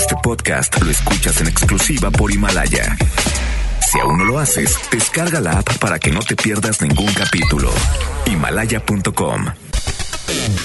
[0.00, 2.96] Este podcast lo escuchas en exclusiva por Himalaya.
[3.86, 7.70] Si aún no lo haces, descarga la app para que no te pierdas ningún capítulo.
[8.24, 9.44] Himalaya.com.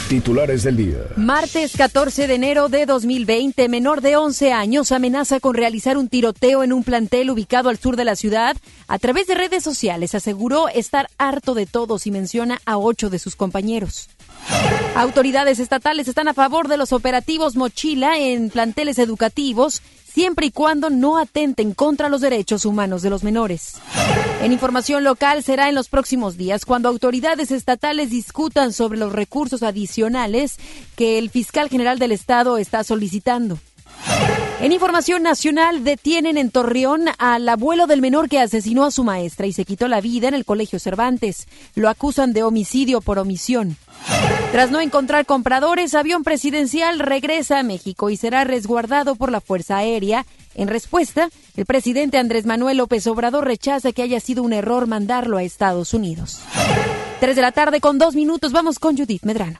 [0.08, 1.00] Titulares del día.
[1.18, 6.64] Martes 14 de enero de 2020, menor de 11 años amenaza con realizar un tiroteo
[6.64, 8.56] en un plantel ubicado al sur de la ciudad.
[8.88, 13.20] A través de redes sociales aseguró estar harto de todos y menciona a ocho de
[13.20, 14.08] sus compañeros.
[14.96, 19.82] Autoridades estatales están a favor de los operativos mochila en planteles educativos
[20.16, 23.74] siempre y cuando no atenten contra los derechos humanos de los menores.
[24.42, 29.62] En información local será en los próximos días cuando autoridades estatales discutan sobre los recursos
[29.64, 30.56] adicionales
[30.96, 33.60] que el fiscal general del estado está solicitando.
[34.62, 39.46] En información nacional, detienen en Torreón al abuelo del menor que asesinó a su maestra
[39.46, 41.48] y se quitó la vida en el Colegio Cervantes.
[41.76, 43.76] Lo acusan de homicidio por omisión.
[44.52, 49.78] Tras no encontrar compradores, avión presidencial regresa a México y será resguardado por la Fuerza
[49.78, 50.26] Aérea.
[50.56, 55.38] En respuesta, el presidente Andrés Manuel López Obrador rechaza que haya sido un error mandarlo
[55.38, 56.40] a Estados Unidos.
[57.20, 59.60] Tres de la tarde con dos minutos, vamos con Judith Medrano.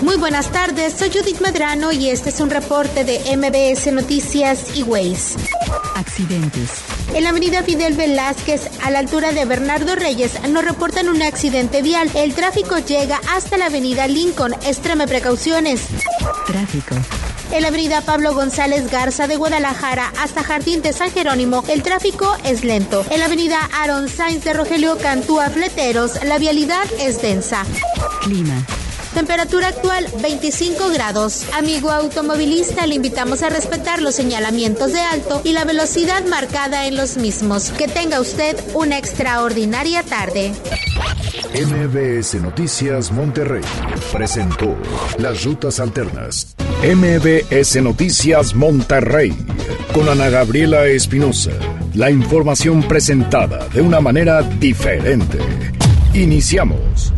[0.00, 4.82] Muy buenas tardes, soy Judith Medrano y este es un reporte de MBS Noticias y
[4.82, 5.36] Ways.
[5.94, 6.70] Accidentes.
[7.14, 11.80] En la avenida Fidel Velázquez, a la altura de Bernardo Reyes, nos reportan un accidente
[11.80, 12.10] vial.
[12.14, 14.54] El tráfico llega hasta la avenida Lincoln.
[14.66, 15.82] Extreme precauciones.
[16.46, 16.96] Tráfico.
[17.52, 22.36] En la avenida Pablo González Garza de Guadalajara hasta Jardín de San Jerónimo, el tráfico
[22.44, 23.04] es lento.
[23.10, 27.64] En la avenida Aaron Sainz de Rogelio Cantú a Fleteros, la vialidad es densa.
[28.22, 28.66] Clima.
[29.14, 31.46] Temperatura actual 25 grados.
[31.54, 36.96] Amigo automovilista, le invitamos a respetar los señalamientos de alto y la velocidad marcada en
[36.96, 37.70] los mismos.
[37.70, 40.52] Que tenga usted una extraordinaria tarde.
[41.54, 43.62] MBS Noticias Monterrey
[44.12, 44.76] presentó
[45.18, 46.56] Las Rutas Alternas.
[46.82, 49.32] MBS Noticias Monterrey
[49.92, 51.52] con Ana Gabriela Espinosa.
[51.94, 55.38] La información presentada de una manera diferente.
[56.12, 57.13] Iniciamos.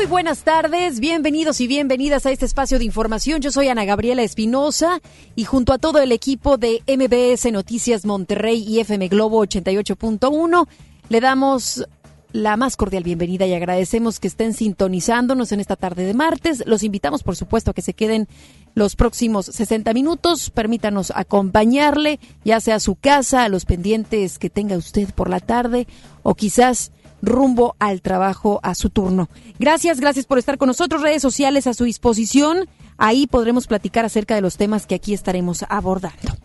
[0.00, 3.42] Muy buenas tardes, bienvenidos y bienvenidas a este espacio de información.
[3.42, 5.02] Yo soy Ana Gabriela Espinosa
[5.36, 10.66] y junto a todo el equipo de MBS Noticias Monterrey y FM Globo 88.1
[11.10, 11.86] le damos
[12.32, 16.62] la más cordial bienvenida y agradecemos que estén sintonizándonos en esta tarde de martes.
[16.64, 18.26] Los invitamos, por supuesto, a que se queden
[18.74, 20.48] los próximos 60 minutos.
[20.48, 25.40] Permítanos acompañarle, ya sea a su casa, a los pendientes que tenga usted por la
[25.40, 25.86] tarde
[26.22, 26.90] o quizás
[27.22, 29.28] rumbo al trabajo a su turno.
[29.58, 31.02] Gracias, gracias por estar con nosotros.
[31.02, 32.68] Redes sociales a su disposición.
[32.96, 36.36] Ahí podremos platicar acerca de los temas que aquí estaremos abordando.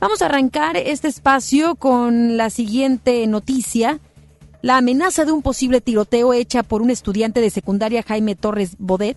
[0.00, 4.00] Vamos a arrancar este espacio con la siguiente noticia.
[4.60, 9.16] La amenaza de un posible tiroteo hecha por un estudiante de secundaria Jaime Torres Bodet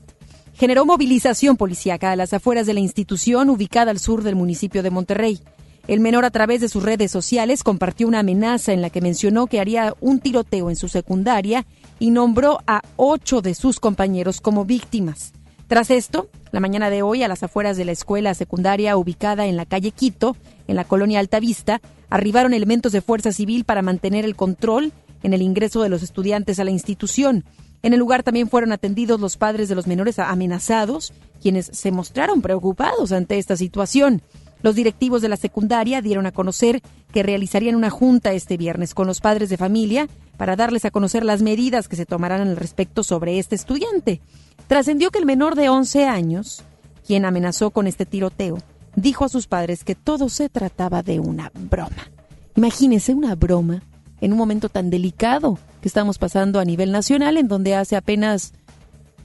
[0.53, 4.89] generó movilización policíaca a las afueras de la institución ubicada al sur del municipio de
[4.89, 5.39] Monterrey.
[5.87, 9.45] El menor a través de sus redes sociales compartió una amenaza en la que mencionó
[9.45, 11.67] que haría un tiroteo en su secundaria
[11.99, 15.33] y nombró a ocho de sus compañeros como víctimas.
[15.67, 19.57] Tras esto, la mañana de hoy, a las afueras de la escuela secundaria ubicada en
[19.57, 20.35] la calle Quito,
[20.67, 24.91] en la colonia Altavista, arribaron elementos de fuerza civil para mantener el control
[25.21, 27.45] en el ingreso de los estudiantes a la institución.
[27.83, 32.41] En el lugar también fueron atendidos los padres de los menores amenazados, quienes se mostraron
[32.41, 34.23] preocupados ante esta situación.
[34.61, 39.07] Los directivos de la secundaria dieron a conocer que realizarían una junta este viernes con
[39.07, 40.07] los padres de familia
[40.37, 44.21] para darles a conocer las medidas que se tomarán al respecto sobre este estudiante.
[44.67, 46.63] Trascendió que el menor de 11 años,
[47.05, 48.57] quien amenazó con este tiroteo,
[48.95, 52.09] dijo a sus padres que todo se trataba de una broma.
[52.55, 53.83] Imagínese una broma
[54.21, 58.53] en un momento tan delicado que estamos pasando a nivel nacional, en donde hace apenas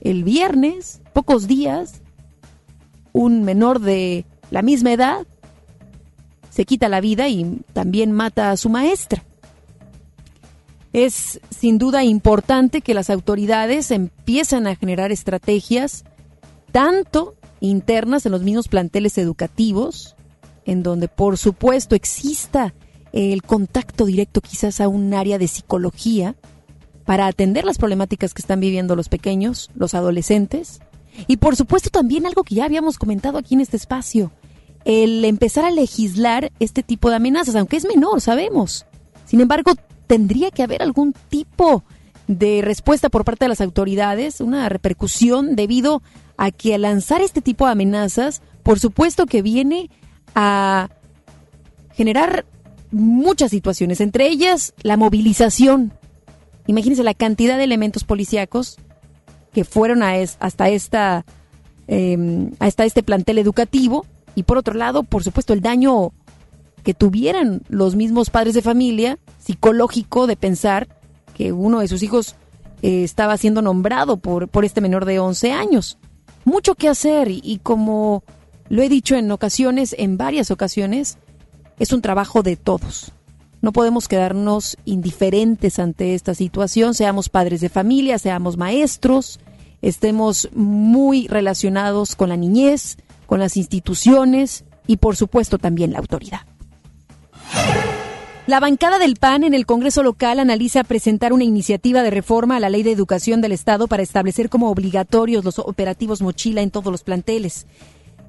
[0.00, 2.02] el viernes, pocos días,
[3.12, 5.26] un menor de la misma edad
[6.50, 9.24] se quita la vida y también mata a su maestra.
[10.92, 16.04] Es sin duda importante que las autoridades empiezan a generar estrategias
[16.72, 20.16] tanto internas en los mismos planteles educativos,
[20.64, 22.74] en donde por supuesto exista
[23.12, 26.34] el contacto directo quizás a un área de psicología
[27.04, 30.80] para atender las problemáticas que están viviendo los pequeños, los adolescentes,
[31.26, 34.32] y por supuesto también algo que ya habíamos comentado aquí en este espacio,
[34.84, 38.86] el empezar a legislar este tipo de amenazas, aunque es menor, sabemos.
[39.26, 39.72] Sin embargo,
[40.06, 41.84] tendría que haber algún tipo
[42.26, 46.02] de respuesta por parte de las autoridades, una repercusión debido
[46.36, 49.90] a que al lanzar este tipo de amenazas, por supuesto que viene
[50.34, 50.88] a
[51.92, 52.46] generar
[52.92, 55.92] muchas situaciones, entre ellas la movilización.
[56.66, 58.78] Imagínense la cantidad de elementos policíacos
[59.52, 61.24] que fueron a hasta esta
[61.88, 66.12] em, hasta este plantel educativo y por otro lado, por supuesto, el daño
[66.82, 70.88] que tuvieran los mismos padres de familia psicológico de pensar
[71.34, 72.36] que uno de sus hijos
[72.82, 75.98] eh, estaba siendo nombrado por, por este menor de 11 años.
[76.44, 78.24] Mucho que hacer y como
[78.68, 81.18] lo he dicho en ocasiones, en varias ocasiones,
[81.78, 83.12] es un trabajo de todos.
[83.62, 89.38] No podemos quedarnos indiferentes ante esta situación, seamos padres de familia, seamos maestros,
[89.82, 92.96] estemos muy relacionados con la niñez,
[93.30, 96.40] con las instituciones y por supuesto también la autoridad.
[98.48, 102.60] La bancada del PAN en el Congreso local analiza presentar una iniciativa de reforma a
[102.60, 106.90] la Ley de Educación del Estado para establecer como obligatorios los operativos mochila en todos
[106.90, 107.68] los planteles.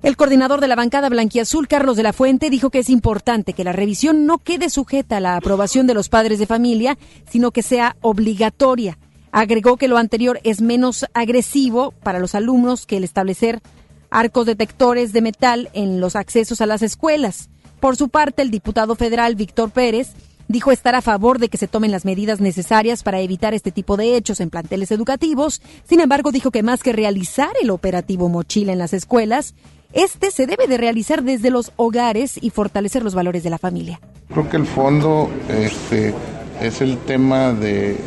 [0.03, 3.63] El coordinador de la bancada blanquiazul, Carlos de la Fuente, dijo que es importante que
[3.63, 6.95] la revisión no quede sujeta a la aprobación de los padres de familia,
[7.27, 8.99] sino que sea obligatoria.
[9.31, 13.63] Agregó que lo anterior es menos agresivo para los alumnos que el establecer
[14.11, 17.49] arcos detectores de metal en los accesos a las escuelas.
[17.79, 20.09] Por su parte, el diputado federal Víctor Pérez
[20.47, 23.97] dijo estar a favor de que se tomen las medidas necesarias para evitar este tipo
[23.97, 25.61] de hechos en planteles educativos.
[25.87, 29.55] Sin embargo, dijo que más que realizar el operativo mochila en las escuelas,
[29.93, 33.99] este se debe de realizar desde los hogares y fortalecer los valores de la familia.
[34.29, 36.13] Creo que el fondo este,
[36.61, 37.97] es el tema de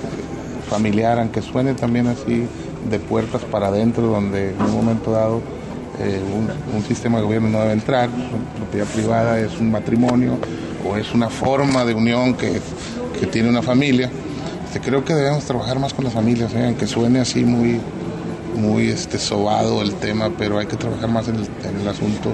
[0.68, 2.46] familiar, aunque suene también así
[2.90, 5.42] de puertas para adentro, donde en un momento dado
[6.00, 6.20] eh,
[6.74, 8.10] un, sistema de gobierno no debe entrar,
[8.56, 10.38] propiedad privada es un matrimonio
[10.86, 12.60] o es una forma de unión que,
[13.32, 14.10] tiene una familia.
[14.66, 16.66] Este, creo que debemos trabajar más con las familias, ¿eh?
[16.66, 17.80] aunque suene así muy,
[18.54, 22.30] muy este, sobado el tema, pero hay que trabajar más en el, asunto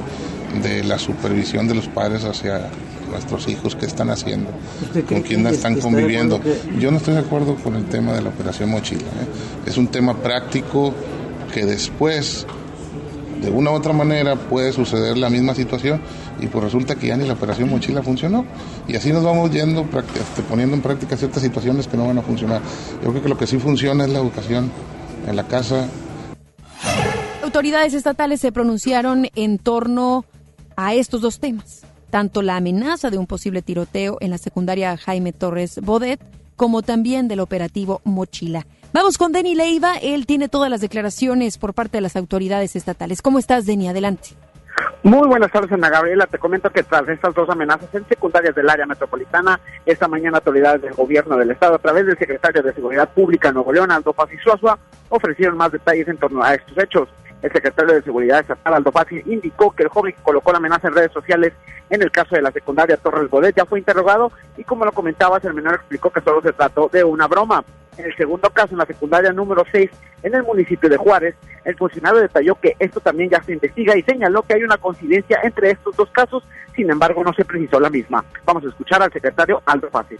[0.62, 2.70] de la supervisión de los padres hacia
[3.08, 4.50] nuestros hijos, qué están haciendo,
[5.08, 6.40] con quién están conviviendo.
[6.78, 9.02] Yo no estoy de acuerdo con el tema de la operación mochila.
[9.02, 9.66] ¿eh?
[9.66, 10.92] Es un tema práctico
[11.52, 12.46] que después,
[13.40, 16.00] de una u otra manera, puede suceder la misma situación
[16.40, 18.44] y pues resulta que ya ni la operación mochila funcionó.
[18.86, 22.22] Y así nos vamos yendo, este, poniendo en práctica ciertas situaciones que no van a
[22.22, 22.60] funcionar.
[23.02, 24.70] Yo creo que lo que sí funciona es la educación
[25.26, 25.88] en la casa
[27.50, 30.24] autoridades estatales se pronunciaron en torno
[30.76, 35.32] a estos dos temas, tanto la amenaza de un posible tiroteo en la secundaria Jaime
[35.32, 36.20] Torres Bodet,
[36.54, 38.68] como también del operativo Mochila.
[38.92, 43.22] Vamos con Denny Leiva, él tiene todas las declaraciones por parte de las autoridades estatales.
[43.22, 43.88] ¿Cómo estás, Denny?
[43.88, 44.30] Adelante.
[45.04, 46.26] Muy buenas tardes, Ana Gabriela.
[46.26, 50.82] Te comento que tras estas dos amenazas en secundarias del área metropolitana, esta mañana autoridades
[50.82, 54.28] del gobierno del estado, a través del secretario de Seguridad Pública Nuevo León, Aldo Paz
[55.08, 57.08] ofrecieron más detalles en torno a estos hechos.
[57.42, 60.88] El secretario de Seguridad Estatal, Aldo Pazzi, indicó que el joven que colocó la amenaza
[60.88, 61.52] en redes sociales
[61.88, 65.44] en el caso de la secundaria Torres Bodet ya fue interrogado y como lo comentabas,
[65.44, 67.64] el menor explicó que solo se trató de una broma.
[68.00, 69.90] En el segundo caso, en la secundaria número 6,
[70.22, 71.34] en el municipio de Juárez,
[71.66, 75.38] el funcionario detalló que esto también ya se investiga y señaló que hay una coincidencia
[75.42, 76.42] entre estos dos casos,
[76.74, 78.24] sin embargo no se precisó la misma.
[78.46, 80.16] Vamos a escuchar al secretario Aldo Pazzi.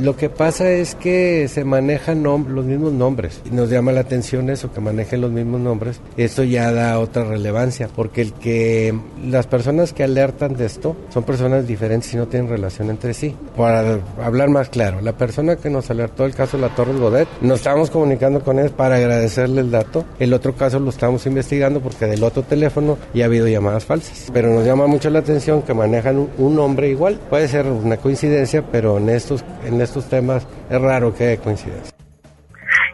[0.00, 4.48] Lo que pasa es que se manejan los mismos nombres y nos llama la atención
[4.48, 6.00] eso, que manejen los mismos nombres.
[6.16, 11.24] Esto ya da otra relevancia, porque el que las personas que alertan de esto son
[11.24, 13.34] personas diferentes y no tienen relación entre sí.
[13.56, 17.28] Para hablar más claro, la persona que nos alertó el caso de la Torres Godet,
[17.40, 20.04] nos estábamos comunicando con él para agradecerle el dato.
[20.18, 24.28] El otro caso lo estamos investigando porque del otro teléfono ya ha habido llamadas falsas.
[24.32, 27.18] Pero nos llama mucho la atención que manejan un nombre igual.
[27.30, 31.94] Puede ser una coincidencia, pero en estos, en estos temas es raro que haya coincidencia.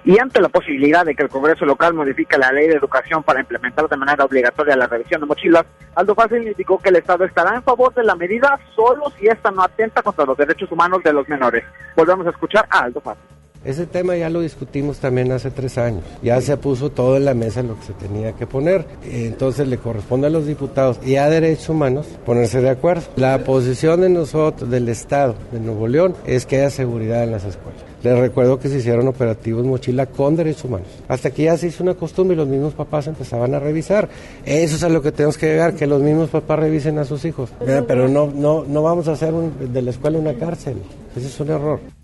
[0.06, 3.40] Y ante la posibilidad de que el Congreso local modifique la ley de educación para
[3.40, 5.64] implementar de manera obligatoria la revisión de mochilas,
[5.94, 9.50] Aldo Fácil indicó que el Estado estará en favor de la medida solo si esta
[9.50, 11.64] no atenta contra los derechos humanos de los menores.
[11.96, 13.24] Volvemos a escuchar a Aldo Fácil.
[13.64, 16.02] Ese tema ya lo discutimos también hace tres años.
[16.22, 18.86] Ya se puso todo en la mesa lo que se tenía que poner.
[19.10, 23.02] Entonces le corresponde a los diputados y a derechos humanos ponerse de acuerdo.
[23.16, 27.44] La posición de nosotros, del Estado de Nuevo León, es que haya seguridad en las
[27.44, 27.82] escuelas.
[28.02, 30.88] Les recuerdo que se hicieron operativos mochila con derechos humanos.
[31.08, 34.10] Hasta que ya se hizo una costumbre y los mismos papás empezaban a revisar.
[34.44, 37.24] Eso es a lo que tenemos que llegar, que los mismos papás revisen a sus
[37.24, 37.50] hijos.
[37.64, 40.76] Pero no, no, no vamos a hacer de la escuela una cárcel.
[41.16, 42.03] Ese es un error.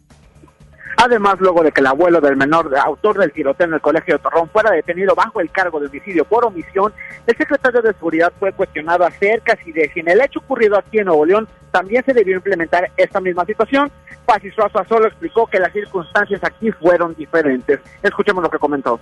[1.03, 4.23] Además, luego de que el abuelo del menor autor del tiroteo en el colegio de
[4.23, 6.93] Torrón fuera detenido bajo el cargo de homicidio por omisión,
[7.27, 10.99] el secretario de Seguridad fue cuestionado acerca si de si en el hecho ocurrido aquí
[10.99, 13.91] en Nuevo León también se debió implementar esta misma situación.
[14.27, 14.43] Paz
[14.87, 17.81] solo explicó que las circunstancias aquí fueron diferentes.
[18.03, 19.01] Escuchemos lo que comentó.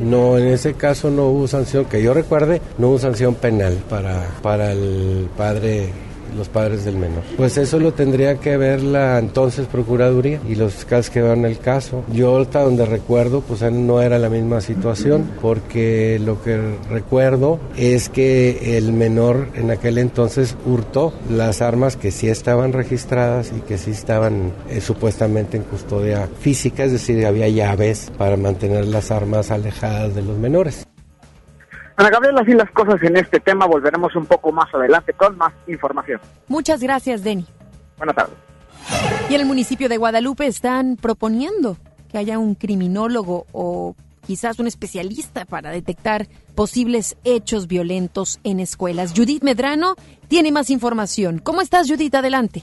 [0.00, 4.28] No, en ese caso no hubo sanción, que yo recuerde, no hubo sanción penal para,
[4.42, 5.92] para el padre
[6.36, 7.22] los padres del menor.
[7.36, 11.58] Pues eso lo tendría que ver la entonces Procuraduría y los fiscales que van el
[11.58, 12.04] caso.
[12.12, 16.58] Yo hasta donde recuerdo, pues no era la misma situación, porque lo que
[16.90, 23.52] recuerdo es que el menor en aquel entonces hurtó las armas que sí estaban registradas
[23.56, 28.86] y que sí estaban eh, supuestamente en custodia física, es decir, había llaves para mantener
[28.86, 30.87] las armas alejadas de los menores.
[31.98, 33.66] Ana Gabriela, así las cosas en este tema.
[33.66, 36.20] Volveremos un poco más adelante con más información.
[36.46, 37.44] Muchas gracias, Denny.
[37.96, 38.36] Buenas tardes.
[39.28, 41.76] Y en el municipio de Guadalupe están proponiendo
[42.08, 49.12] que haya un criminólogo o quizás un especialista para detectar posibles hechos violentos en escuelas.
[49.16, 49.96] Judith Medrano
[50.28, 51.40] tiene más información.
[51.40, 52.14] ¿Cómo estás, Judith?
[52.14, 52.62] Adelante.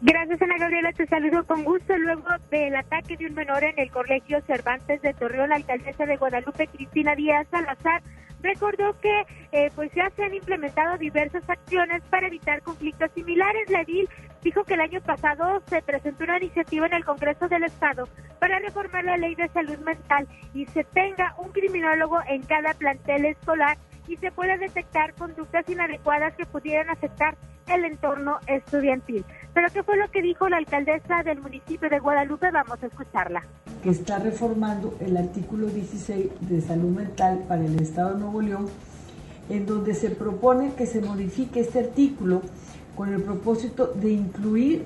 [0.00, 0.92] Gracias, Ana Gabriela.
[0.94, 1.96] Te saludo con gusto.
[1.96, 6.16] Luego del ataque de un menor en el Colegio Cervantes de Torreón, la alcaldesa de
[6.16, 8.02] Guadalupe, Cristina Díaz Salazar,
[8.42, 13.68] recordó que eh, pues ya se han implementado diversas acciones para evitar conflictos similares.
[13.70, 14.08] La edil
[14.42, 18.58] dijo que el año pasado se presentó una iniciativa en el Congreso del Estado para
[18.58, 23.78] reformar la ley de salud mental y se tenga un criminólogo en cada plantel escolar
[24.06, 29.24] y se pueda detectar conductas inadecuadas que pudieran afectar el entorno estudiantil.
[29.58, 32.48] Pero ¿qué fue lo que dijo la alcaldesa del municipio de Guadalupe?
[32.52, 33.42] Vamos a escucharla.
[33.82, 38.66] Que está reformando el artículo 16 de salud mental para el Estado de Nuevo León,
[39.48, 42.42] en donde se propone que se modifique este artículo
[42.94, 44.84] con el propósito de incluir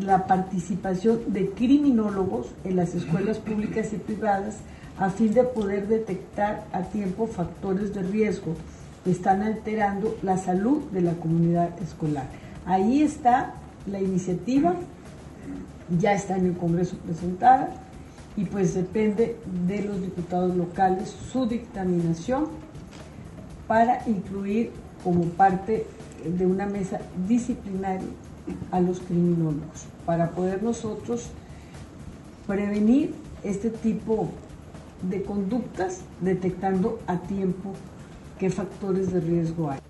[0.00, 4.60] la participación de criminólogos en las escuelas públicas y privadas
[4.96, 8.54] a fin de poder detectar a tiempo factores de riesgo
[9.04, 12.24] que están alterando la salud de la comunidad escolar.
[12.64, 14.74] Ahí está la iniciativa,
[15.98, 17.74] ya está en el Congreso presentada
[18.36, 19.36] y pues depende
[19.66, 22.48] de los diputados locales su dictaminación
[23.68, 24.72] para incluir
[25.02, 25.86] como parte
[26.24, 28.08] de una mesa disciplinaria
[28.70, 31.30] a los criminólogos, para poder nosotros
[32.46, 34.28] prevenir este tipo
[35.02, 37.74] de conductas detectando a tiempo
[38.38, 39.80] qué factores de riesgo hay.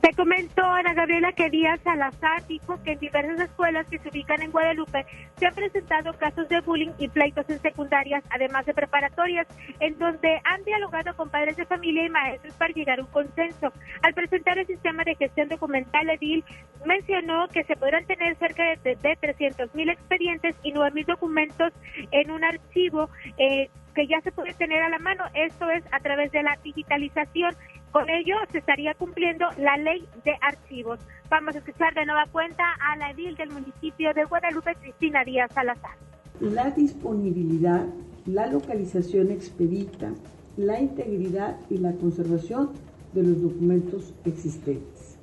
[0.00, 4.40] Te comentó Ana Gabriela que Díaz Salazar dijo que en diversas escuelas que se ubican
[4.40, 5.04] en Guadalupe
[5.36, 9.46] se han presentado casos de bullying y pleitos en secundarias, además de preparatorias,
[9.78, 13.72] en donde han dialogado con padres de familia y maestros para llegar a un consenso.
[14.02, 16.44] Al presentar el sistema de gestión documental, Edil
[16.86, 21.74] mencionó que se podrán tener cerca de, de 300 mil expedientes y 9 mil documentos
[22.10, 25.24] en un archivo eh, que ya se puede tener a la mano.
[25.34, 27.54] Esto es a través de la digitalización
[27.92, 31.00] con ello se estaría cumpliendo la ley de archivos.
[31.28, 35.50] Vamos a escuchar de nueva cuenta a la edil del municipio de Guadalupe, Cristina Díaz
[35.52, 35.96] Salazar.
[36.40, 37.84] La disponibilidad,
[38.26, 40.12] la localización expedita,
[40.56, 42.70] la integridad y la conservación
[43.12, 45.18] de los documentos existentes.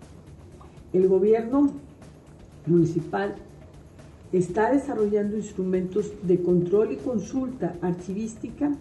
[0.91, 1.71] El gobierno
[2.65, 3.35] municipal
[4.31, 8.71] está desarrollando instrumentos de control y consulta archivística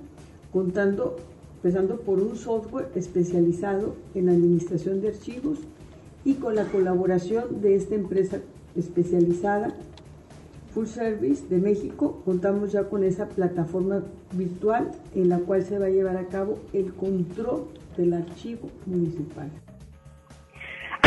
[0.52, 1.16] contando
[1.56, 5.58] empezando por un software especializado en administración de archivos
[6.24, 8.38] y con la colaboración de esta empresa
[8.76, 9.74] especializada
[10.72, 15.86] Full Service de México, contamos ya con esa plataforma virtual en la cual se va
[15.86, 17.64] a llevar a cabo el control
[17.96, 19.50] del archivo municipal.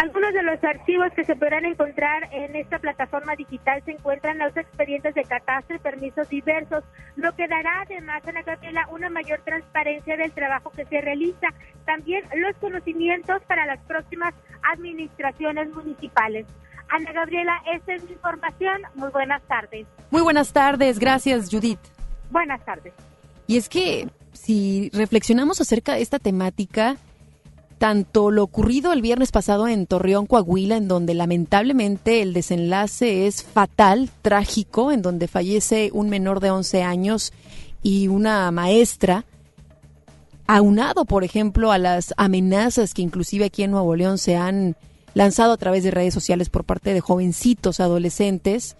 [0.09, 4.57] Algunos de los archivos que se podrán encontrar en esta plataforma digital se encuentran los
[4.57, 6.83] expedientes de catástrofe y permisos diversos,
[7.15, 11.49] lo que dará además, Ana Gabriela, una mayor transparencia del trabajo que se realiza.
[11.85, 14.33] También los conocimientos para las próximas
[14.73, 16.47] administraciones municipales.
[16.89, 18.81] Ana Gabriela, esta es mi información.
[18.95, 19.85] Muy buenas tardes.
[20.09, 20.97] Muy buenas tardes.
[20.97, 21.81] Gracias, Judith.
[22.31, 22.95] Buenas tardes.
[23.45, 26.97] Y es que si reflexionamos acerca de esta temática,
[27.79, 33.41] tanto lo ocurrido el viernes pasado en Torreón, Coahuila, en donde lamentablemente el desenlace es
[33.41, 37.33] fatal, trágico, en donde fallece un menor de 11 años
[37.81, 39.25] y una maestra,
[40.45, 44.75] aunado, por ejemplo, a las amenazas que inclusive aquí en Nuevo León se han
[45.13, 48.75] lanzado a través de redes sociales por parte de jovencitos adolescentes,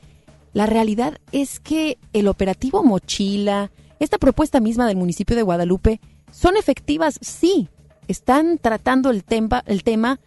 [0.51, 6.01] la realidad es que el operativo Mochila, esta propuesta misma del municipio de Guadalupe,
[6.31, 7.69] son efectivas, sí,
[8.09, 10.19] están tratando el tema,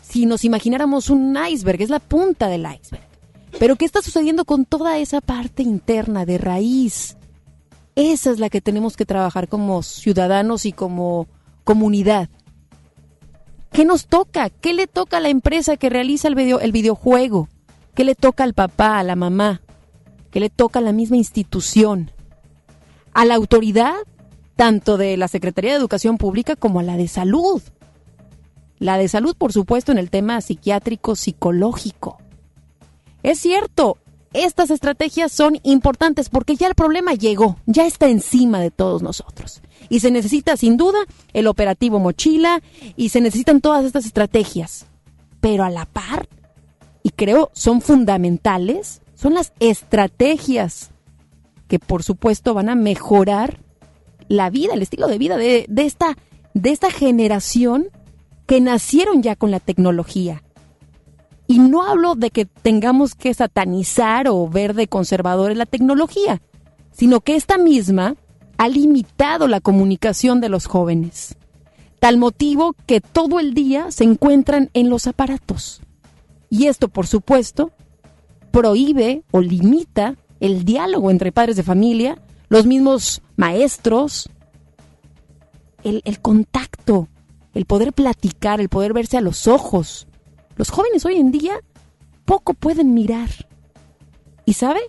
[0.00, 3.04] si nos imagináramos un iceberg, es la punta del iceberg.
[3.58, 7.16] Pero ¿qué está sucediendo con toda esa parte interna de raíz?
[7.96, 11.26] Esa es la que tenemos que trabajar como ciudadanos y como
[11.64, 12.28] comunidad.
[13.72, 14.48] ¿Qué nos toca?
[14.48, 17.48] ¿Qué le toca a la empresa que realiza el videojuego?
[17.94, 19.62] ¿Qué le toca al papá, a la mamá?
[20.30, 22.12] ¿Qué le toca a la misma institución?
[23.14, 23.96] ¿A la autoridad?
[24.58, 27.62] Tanto de la Secretaría de Educación Pública como la de Salud.
[28.80, 32.18] La de salud, por supuesto, en el tema psiquiátrico, psicológico.
[33.22, 33.98] Es cierto,
[34.32, 39.62] estas estrategias son importantes porque ya el problema llegó, ya está encima de todos nosotros.
[39.90, 40.98] Y se necesita sin duda
[41.32, 42.60] el operativo mochila
[42.96, 44.86] y se necesitan todas estas estrategias.
[45.40, 46.28] Pero a la par,
[47.04, 50.90] y creo son fundamentales, son las estrategias
[51.68, 53.67] que por supuesto van a mejorar
[54.28, 56.16] la vida, el estilo de vida de, esta,
[56.54, 57.88] de esta generación
[58.46, 60.42] que nacieron ya con la tecnología.
[61.46, 66.42] Y no hablo de que tengamos que satanizar o ver de conservadores la tecnología,
[66.92, 68.16] sino que esta misma
[68.58, 71.36] ha limitado la comunicación de los jóvenes.
[72.00, 75.80] Tal motivo que todo el día se encuentran en los aparatos.
[76.50, 77.72] Y esto, por supuesto,
[78.50, 82.18] prohíbe o limita el diálogo entre padres de familia,
[82.48, 84.28] los mismos maestros,
[85.84, 87.08] el, el contacto,
[87.54, 90.06] el poder platicar, el poder verse a los ojos.
[90.56, 91.60] Los jóvenes hoy en día
[92.26, 93.30] poco pueden mirar.
[94.44, 94.80] ¿Y sabe?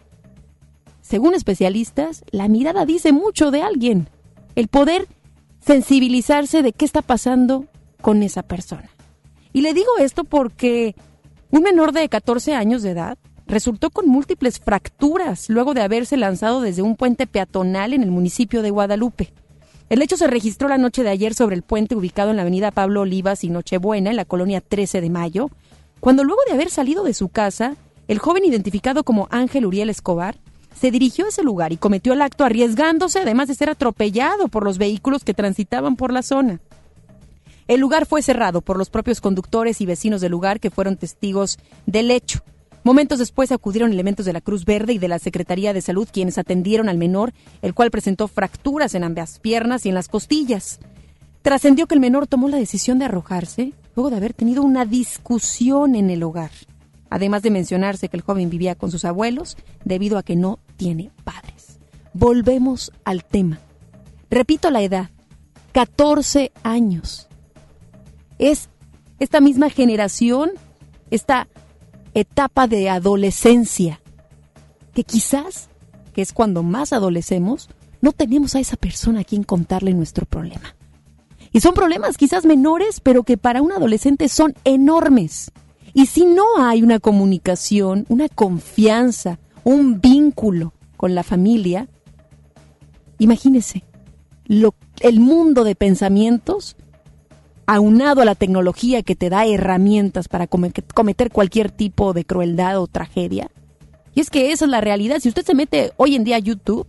[1.02, 4.10] Según especialistas, la mirada dice mucho de alguien.
[4.56, 5.08] El poder
[5.60, 7.66] sensibilizarse de qué está pasando
[8.02, 8.90] con esa persona.
[9.54, 10.96] Y le digo esto porque
[11.52, 13.18] un menor de 14 años de edad
[13.50, 18.62] resultó con múltiples fracturas luego de haberse lanzado desde un puente peatonal en el municipio
[18.62, 19.34] de Guadalupe.
[19.90, 22.70] El hecho se registró la noche de ayer sobre el puente ubicado en la avenida
[22.70, 25.50] Pablo Olivas y Nochebuena, en la colonia 13 de Mayo,
[26.00, 27.76] cuando luego de haber salido de su casa,
[28.08, 30.36] el joven identificado como Ángel Uriel Escobar
[30.80, 34.64] se dirigió a ese lugar y cometió el acto arriesgándose además de ser atropellado por
[34.64, 36.62] los vehículos que transitaban por la zona.
[37.68, 41.58] El lugar fue cerrado por los propios conductores y vecinos del lugar que fueron testigos
[41.88, 42.42] del hecho.
[42.84, 46.38] Momentos después acudieron elementos de la Cruz Verde y de la Secretaría de Salud quienes
[46.38, 50.80] atendieron al menor, el cual presentó fracturas en ambas piernas y en las costillas.
[51.42, 55.96] Trascendió que el menor tomó la decisión de arrojarse luego de haber tenido una discusión
[55.96, 56.52] en el hogar.
[57.10, 61.12] Además de mencionarse que el joven vivía con sus abuelos debido a que no tiene
[61.24, 61.80] padres.
[62.14, 63.60] Volvemos al tema.
[64.30, 65.10] Repito la edad,
[65.74, 67.28] 14 años.
[68.38, 68.70] Es
[69.20, 70.52] esta misma generación,
[71.12, 71.48] esta
[72.14, 74.02] etapa de adolescencia,
[74.94, 75.70] que quizás,
[76.14, 77.70] que es cuando más adolecemos,
[78.02, 80.76] no tenemos a esa persona a quien contarle nuestro problema.
[81.52, 85.52] Y son problemas quizás menores, pero que para un adolescente son enormes.
[85.94, 91.88] Y si no hay una comunicación, una confianza, un vínculo con la familia,
[93.18, 93.84] imagínese
[94.46, 96.76] lo, el mundo de pensamientos
[97.76, 102.88] aunado a la tecnología que te da herramientas para cometer cualquier tipo de crueldad o
[102.88, 103.52] tragedia.
[104.16, 105.20] Y es que esa es la realidad.
[105.20, 106.88] Si usted se mete hoy en día a YouTube,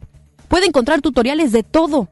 [0.48, 2.08] puede encontrar tutoriales de todo.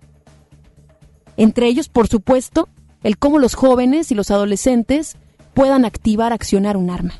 [1.39, 2.69] Entre ellos, por supuesto,
[3.03, 5.17] el cómo los jóvenes y los adolescentes
[5.55, 7.15] puedan activar, accionar un arma.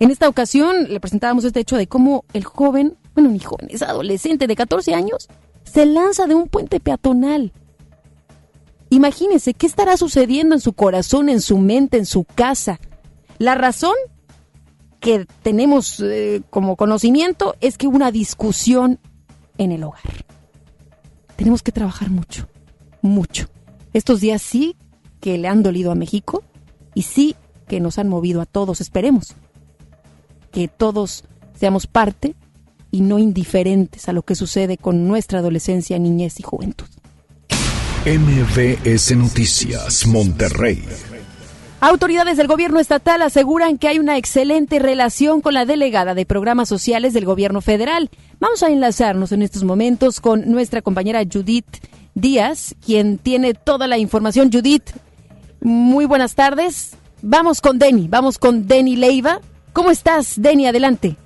[0.00, 3.82] En esta ocasión le presentábamos este hecho de cómo el joven, bueno, ni joven, es
[3.82, 5.28] adolescente de 14 años,
[5.62, 7.52] se lanza de un puente peatonal
[8.90, 12.80] Imagínense qué estará sucediendo en su corazón, en su mente, en su casa.
[13.38, 13.94] La razón
[15.00, 18.98] que tenemos eh, como conocimiento es que una discusión
[19.58, 20.24] en el hogar.
[21.36, 22.48] Tenemos que trabajar mucho,
[23.02, 23.48] mucho.
[23.92, 24.76] Estos días sí
[25.20, 26.42] que le han dolido a México
[26.94, 27.36] y sí
[27.68, 28.80] que nos han movido a todos.
[28.80, 29.34] Esperemos
[30.50, 31.24] que todos
[31.54, 32.34] seamos parte
[32.90, 36.86] y no indiferentes a lo que sucede con nuestra adolescencia, niñez y juventud.
[38.08, 40.82] MVS Noticias Monterrey.
[41.78, 46.70] Autoridades del gobierno estatal aseguran que hay una excelente relación con la delegada de programas
[46.70, 48.08] sociales del gobierno federal.
[48.40, 51.66] Vamos a enlazarnos en estos momentos con nuestra compañera Judith
[52.14, 54.50] Díaz, quien tiene toda la información.
[54.50, 54.88] Judith,
[55.60, 56.92] muy buenas tardes.
[57.20, 59.42] Vamos con Denny, vamos con Denny Leiva.
[59.74, 60.66] ¿Cómo estás, Denny?
[60.66, 61.18] Adelante.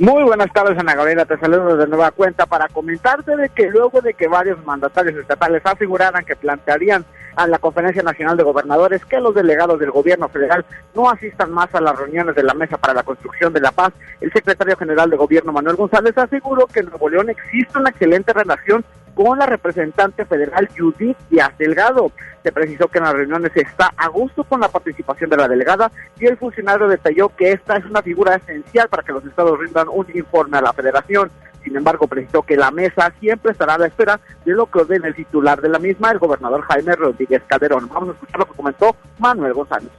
[0.00, 1.26] Muy buenas tardes, Ana Gabriela.
[1.26, 5.60] Te saludo de nueva cuenta para comentarte de que luego de que varios mandatarios estatales
[5.62, 7.04] aseguraran que plantearían
[7.36, 10.64] a la Conferencia Nacional de Gobernadores que los delegados del gobierno federal
[10.94, 13.92] no asistan más a las reuniones de la Mesa para la Construcción de la Paz,
[14.20, 18.32] el secretario general de Gobierno Manuel González aseguró que en Nuevo León existe una excelente
[18.32, 22.12] relación con la representante federal Judith Díaz Delgado.
[22.42, 25.90] Se precisó que en las reuniones está a gusto con la participación de la delegada
[26.18, 29.88] y el funcionario detalló que esta es una figura esencial para que los estados rindan
[29.90, 31.30] un informe a la federación.
[31.62, 35.08] Sin embargo, precisó que la mesa siempre estará a la espera de lo que ordene
[35.08, 37.88] el titular de la misma, el gobernador Jaime Rodríguez Calderón.
[37.92, 39.90] Vamos a escuchar lo que comentó Manuel González.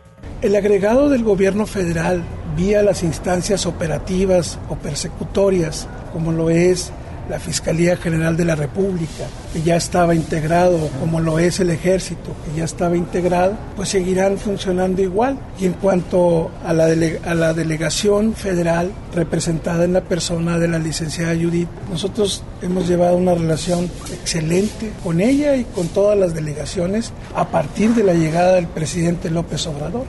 [0.42, 2.24] El agregado del gobierno federal
[2.56, 6.92] vía las instancias operativas o persecutorias, como lo es
[7.32, 12.36] la Fiscalía General de la República, que ya estaba integrado, como lo es el Ejército,
[12.46, 15.40] que ya estaba integrado, pues seguirán funcionando igual.
[15.58, 16.88] Y en cuanto a la,
[17.24, 23.16] a la delegación federal representada en la persona de la licenciada Judith, nosotros hemos llevado
[23.16, 28.56] una relación excelente con ella y con todas las delegaciones a partir de la llegada
[28.56, 30.04] del presidente López Obrador.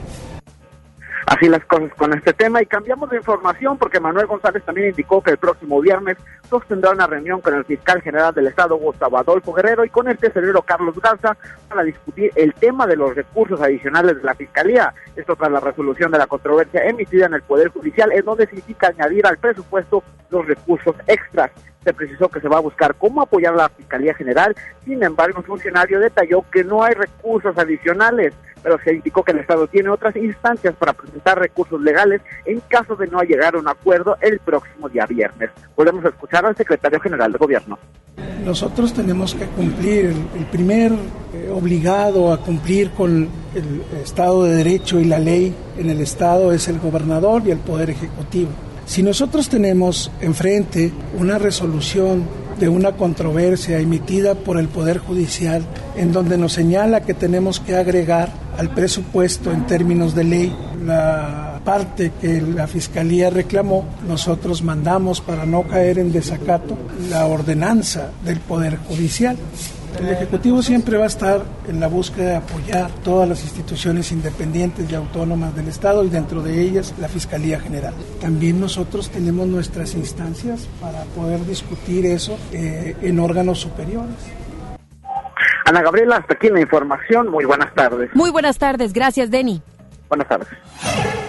[1.25, 5.21] Así las cosas con este tema y cambiamos de información porque Manuel González también indicó
[5.21, 6.17] que el próximo viernes
[6.49, 10.17] sostendrá una reunión con el fiscal general del Estado Gustavo Adolfo Guerrero y con el
[10.17, 11.37] tesorero Carlos Garza
[11.69, 14.93] para discutir el tema de los recursos adicionales de la Fiscalía.
[15.15, 18.87] Esto tras la resolución de la controversia emitida en el Poder Judicial en donde significa
[18.87, 21.51] añadir al presupuesto los recursos extras
[21.83, 24.55] se precisó que se va a buscar cómo apoyar a la Fiscalía General.
[24.85, 28.33] Sin embargo, el funcionario detalló que no hay recursos adicionales,
[28.63, 32.95] pero se indicó que el Estado tiene otras instancias para presentar recursos legales en caso
[32.95, 35.51] de no llegar a un acuerdo el próximo día viernes.
[35.75, 37.77] Podemos escuchar al secretario general de Gobierno.
[38.45, 44.99] Nosotros tenemos que cumplir, el primer eh, obligado a cumplir con el Estado de Derecho
[44.99, 48.51] y la ley en el Estado es el gobernador y el Poder Ejecutivo.
[48.85, 52.27] Si nosotros tenemos enfrente una resolución
[52.59, 55.63] de una controversia emitida por el Poder Judicial
[55.95, 61.61] en donde nos señala que tenemos que agregar al presupuesto en términos de ley la
[61.63, 66.77] parte que la Fiscalía reclamó, nosotros mandamos para no caer en desacato
[67.09, 69.37] la ordenanza del Poder Judicial.
[69.99, 74.91] El Ejecutivo siempre va a estar en la búsqueda de apoyar todas las instituciones independientes
[74.91, 77.93] y autónomas del Estado y dentro de ellas la Fiscalía General.
[78.19, 84.15] También nosotros tenemos nuestras instancias para poder discutir eso eh, en órganos superiores.
[85.65, 87.29] Ana Gabriela, hasta aquí la información.
[87.29, 88.09] Muy buenas tardes.
[88.13, 88.93] Muy buenas tardes.
[88.93, 89.61] Gracias, Denny.
[90.09, 90.47] Buenas tardes.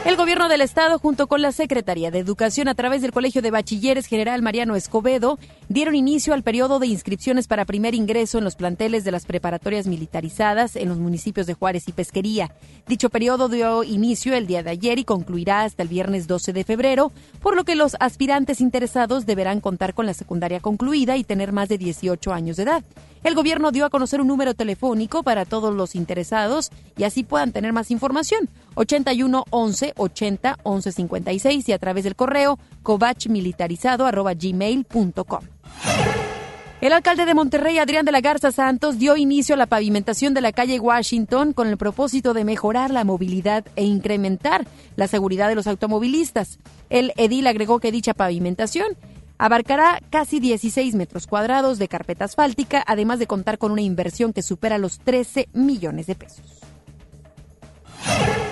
[0.04, 3.50] El gobierno del estado, junto con la Secretaría de Educación a través del Colegio de
[3.50, 5.38] Bachilleres General Mariano Escobedo,
[5.70, 9.86] dieron inicio al periodo de inscripciones para primer ingreso en los planteles de las preparatorias
[9.86, 12.50] militarizadas en los municipios de Juárez y Pesquería.
[12.86, 16.64] Dicho periodo dio inicio el día de ayer y concluirá hasta el viernes 12 de
[16.64, 21.52] febrero, por lo que los aspirantes interesados deberán contar con la secundaria concluida y tener
[21.52, 22.84] más de 18 años de edad.
[23.24, 27.52] El gobierno dio a conocer un número telefónico para todos los interesados y así puedan
[27.52, 28.50] tener más información.
[28.74, 35.40] 81 11 80 11 56 y a través del correo covachmilitarizado.gmail.com.
[36.82, 40.42] El alcalde de Monterrey, Adrián de la Garza Santos, dio inicio a la pavimentación de
[40.42, 45.54] la calle Washington con el propósito de mejorar la movilidad e incrementar la seguridad de
[45.54, 46.58] los automovilistas.
[46.90, 48.98] El edil agregó que dicha pavimentación
[49.36, 54.42] Abarcará casi 16 metros cuadrados de carpeta asfáltica, además de contar con una inversión que
[54.42, 56.60] supera los 13 millones de pesos.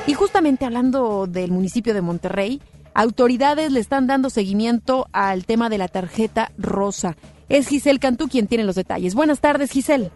[0.07, 2.61] Y justamente hablando del municipio de Monterrey,
[2.95, 7.16] autoridades le están dando seguimiento al tema de la tarjeta rosa.
[7.49, 9.14] Es Giselle Cantú quien tiene los detalles.
[9.14, 10.11] Buenas tardes, Giselle.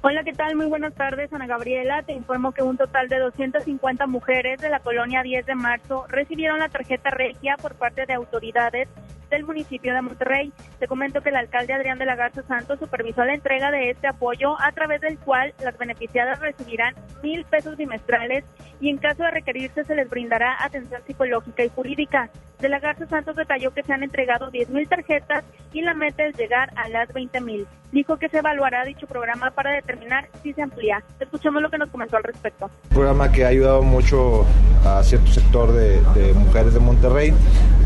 [0.00, 0.56] Hola, ¿qué tal?
[0.56, 2.02] Muy buenas tardes, Ana Gabriela.
[2.02, 6.60] Te informo que un total de 250 mujeres de la colonia 10 de marzo recibieron
[6.60, 8.88] la tarjeta regia por parte de autoridades
[9.30, 10.52] del municipio de Monterrey.
[10.78, 14.06] Te comento que el alcalde Adrián de la Garza Santos supervisó la entrega de este
[14.06, 18.44] apoyo a través del cual las beneficiadas recibirán mil pesos bimestrales
[18.80, 22.30] y en caso de requerirse se les brindará atención psicológica y jurídica.
[22.60, 26.24] De la Garza Santos detalló que se han entregado 10 mil tarjetas y la meta
[26.24, 27.66] es llegar a las 20 mil.
[27.92, 31.02] Dijo que se evaluará dicho programa para determinar si se amplía.
[31.20, 32.66] Escuchemos lo que nos comentó al respecto.
[32.66, 34.44] Un programa que ha ayudado mucho
[34.84, 36.00] a cierto sector de,
[36.34, 37.32] mujeres de Monterrey,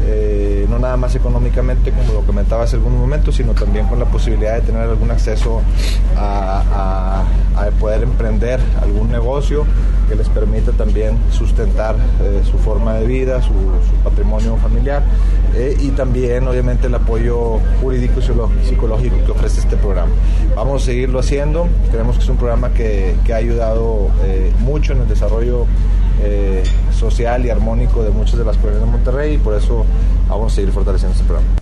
[0.05, 4.05] eh, no nada más económicamente como lo comentaba hace algún momento, sino también con la
[4.05, 5.63] posibilidad de tener algún acceso
[6.17, 7.25] a,
[7.81, 9.65] poder emprender algún negocio
[10.09, 13.53] que les permita también sustentar eh, su forma de vida, su,
[14.05, 15.03] patrimonio familiar
[15.55, 20.11] eh, y también obviamente el apoyo jurídico y psicológico que ofrece este programa.
[20.57, 25.03] Vamos a seguirlo haciendo, creemos que es un programa que, ha ayudado eh, mucho en
[25.03, 25.67] el desarrollo
[26.93, 29.85] social y armónico de muchas de las colonias de Monterrey y por eso
[30.29, 31.57] vamos a seguir fortaleciendo este programa.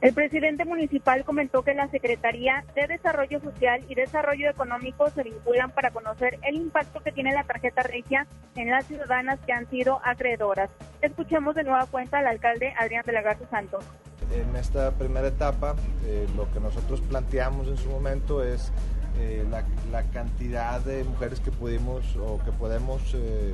[0.00, 5.70] El presidente municipal comentó que la Secretaría de Desarrollo Social y Desarrollo Económico se vinculan
[5.72, 10.00] para conocer el impacto que tiene la tarjeta regia en las ciudadanas que han sido
[10.02, 10.70] acreedoras.
[11.02, 13.84] Escuchemos de nueva cuenta al alcalde Adrián de la Garza Santos.
[14.32, 18.72] En esta primera etapa, eh, lo que nosotros planteamos en su momento es
[19.18, 23.52] eh, la, cantidad de mujeres que pudimos o que podemos eh,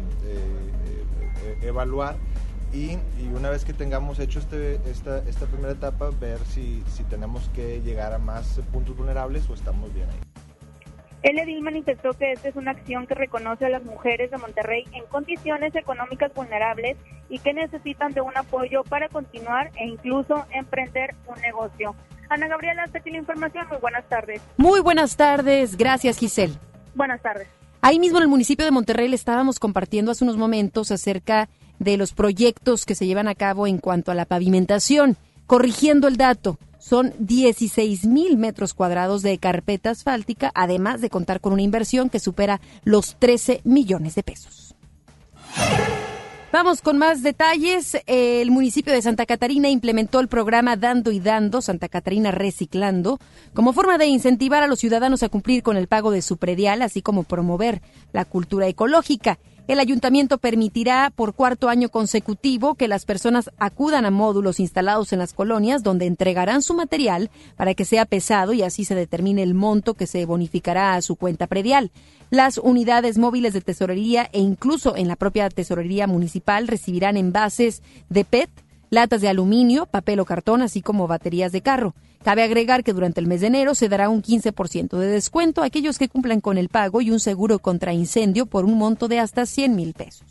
[1.62, 2.16] evaluar
[2.77, 2.99] y,
[3.35, 7.81] una vez que tengamos hecho este, esta, esta primera etapa, ver si, si tenemos que
[7.81, 10.19] llegar a más puntos vulnerables o estamos bien ahí.
[11.23, 14.85] El edil manifestó que esta es una acción que reconoce a las mujeres de Monterrey
[14.93, 16.97] en condiciones económicas vulnerables
[17.29, 21.97] y que necesitan de un apoyo para continuar e incluso emprender un negocio.
[22.29, 23.67] Ana Gabriela, hasta aquí la información.
[23.69, 24.41] Muy buenas tardes.
[24.57, 25.77] Muy buenas tardes.
[25.77, 26.55] Gracias, Giselle.
[26.95, 27.49] Buenas tardes.
[27.81, 31.97] Ahí mismo en el municipio de Monterrey le estábamos compartiendo hace unos momentos acerca de
[31.97, 35.17] los proyectos que se llevan a cabo en cuanto a la pavimentación.
[35.47, 41.53] Corrigiendo el dato, son 16 mil metros cuadrados de carpeta asfáltica, además de contar con
[41.53, 44.75] una inversión que supera los 13 millones de pesos.
[46.53, 47.99] Vamos con más detalles.
[48.07, 53.19] El municipio de Santa Catarina implementó el programa Dando y Dando, Santa Catarina Reciclando,
[53.53, 56.83] como forma de incentivar a los ciudadanos a cumplir con el pago de su predial,
[56.83, 59.39] así como promover la cultura ecológica.
[59.68, 65.18] El ayuntamiento permitirá por cuarto año consecutivo que las personas acudan a módulos instalados en
[65.18, 69.55] las colonias donde entregarán su material para que sea pesado y así se determine el
[69.55, 71.90] monto que se bonificará a su cuenta predial.
[72.31, 78.24] Las unidades móviles de tesorería e incluso en la propia tesorería municipal recibirán envases de
[78.24, 78.50] PET,
[78.90, 81.94] latas de aluminio, papel o cartón, así como baterías de carro.
[82.24, 85.66] Cabe agregar que durante el mes de enero se dará un 15% de descuento a
[85.66, 89.20] aquellos que cumplan con el pago y un seguro contra incendio por un monto de
[89.20, 90.26] hasta 100 mil pesos.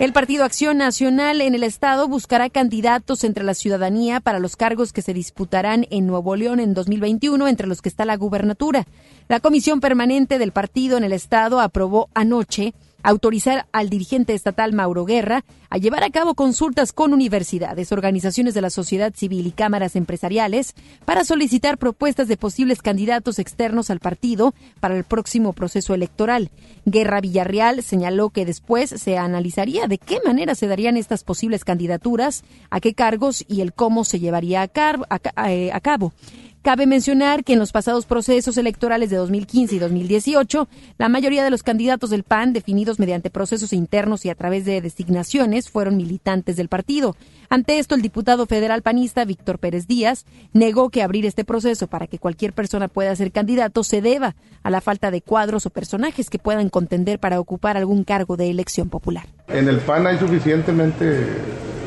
[0.00, 4.94] El Partido Acción Nacional en el Estado buscará candidatos entre la ciudadanía para los cargos
[4.94, 8.86] que se disputarán en Nuevo León en 2021, entre los que está la gubernatura.
[9.28, 15.04] La Comisión Permanente del Partido en el Estado aprobó anoche autorizar al dirigente estatal Mauro
[15.04, 19.96] Guerra a llevar a cabo consultas con universidades, organizaciones de la sociedad civil y cámaras
[19.96, 26.50] empresariales para solicitar propuestas de posibles candidatos externos al partido para el próximo proceso electoral.
[26.84, 32.42] Guerra Villarreal señaló que después se analizaría de qué manera se darían estas posibles candidaturas,
[32.70, 36.12] a qué cargos y el cómo se llevaría a, eh, cabo.
[36.62, 40.68] Cabe mencionar que en los pasados procesos electorales de 2015 y 2018,
[40.98, 44.82] la mayoría de los candidatos del PAN, definidos mediante procesos internos y a través de
[44.82, 47.16] designaciones, fueron militantes del partido.
[47.48, 52.06] Ante esto, el diputado federal panista Víctor Pérez Díaz negó que abrir este proceso para
[52.06, 56.28] que cualquier persona pueda ser candidato se deba a la falta de cuadros o personajes
[56.28, 59.24] que puedan contender para ocupar algún cargo de elección popular.
[59.48, 61.06] En el PAN hay suficientemente,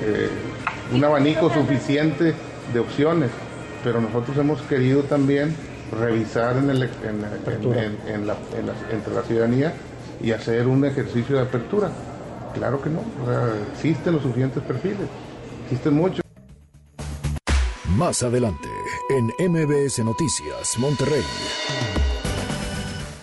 [0.03, 0.29] eh,
[0.91, 2.33] un abanico suficiente
[2.73, 3.29] de opciones
[3.83, 5.55] pero nosotros hemos querido también
[5.91, 8.35] revisar en el, en, la,
[8.91, 9.73] entre la ciudadanía
[10.21, 11.91] y hacer un ejercicio de apertura.
[12.53, 13.01] Claro que no,
[13.73, 15.07] existen los suficientes perfiles,
[15.65, 16.21] existen muchos.
[17.97, 18.69] Más adelante,
[19.09, 21.23] en MBS Noticias, Monterrey.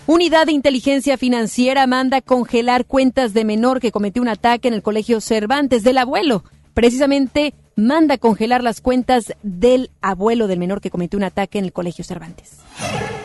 [0.07, 4.83] Unidad de Inteligencia Financiera manda congelar cuentas de menor que cometió un ataque en el
[4.83, 6.43] Colegio Cervantes del abuelo.
[6.75, 11.73] Precisamente manda congelar las cuentas del abuelo del menor que cometió un ataque en el
[11.73, 12.59] Colegio Cervantes.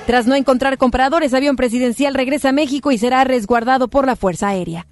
[0.07, 4.49] Tras no encontrar compradores, avión presidencial regresa a México y será resguardado por la Fuerza
[4.49, 4.87] Aérea.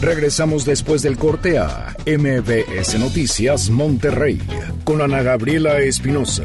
[0.00, 4.40] Regresamos después del corte a MBS Noticias Monterrey
[4.84, 6.44] con Ana Gabriela Espinosa.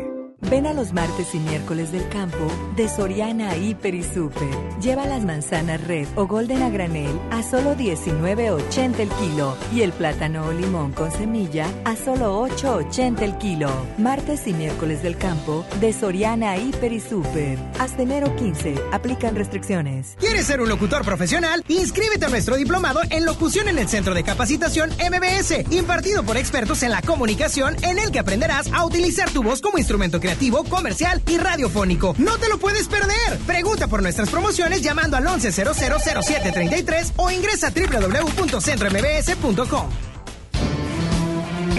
[0.49, 4.49] Ven a los martes y miércoles del campo de Soriana Hiper y Super.
[4.81, 9.93] Lleva las manzanas red o golden a granel a solo 19.80 el kilo y el
[9.93, 13.69] plátano o limón con semilla a solo 8.80 el kilo.
[13.99, 17.59] Martes y miércoles del campo de Soriana Hiper y Super.
[17.79, 18.75] Hasta enero 15.
[18.91, 20.15] Aplican restricciones.
[20.19, 21.63] ¿Quieres ser un locutor profesional?
[21.67, 26.81] Inscríbete a nuestro diplomado en locución en el Centro de Capacitación MBS, impartido por expertos
[26.81, 30.30] en la comunicación, en el que aprenderás a utilizar tu voz como instrumento creativo
[30.69, 32.15] comercial y radiofónico.
[32.17, 33.37] No te lo puedes perder.
[33.45, 39.89] Pregunta por nuestras promociones llamando al 11000733 o ingresa a www.centrombs.com.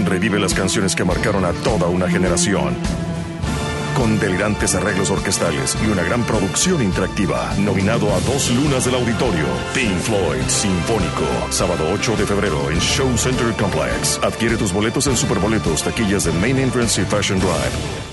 [0.05, 2.75] Revive las canciones que marcaron a toda una generación.
[3.95, 7.53] Con delirantes arreglos orquestales y una gran producción interactiva.
[7.59, 9.45] Nominado a dos lunas del auditorio.
[9.73, 11.25] Pink Floyd Sinfónico.
[11.51, 14.19] Sábado 8 de febrero en Show Center Complex.
[14.23, 18.12] Adquiere tus boletos en Superboletos, taquillas de Main Entrance y Fashion Drive.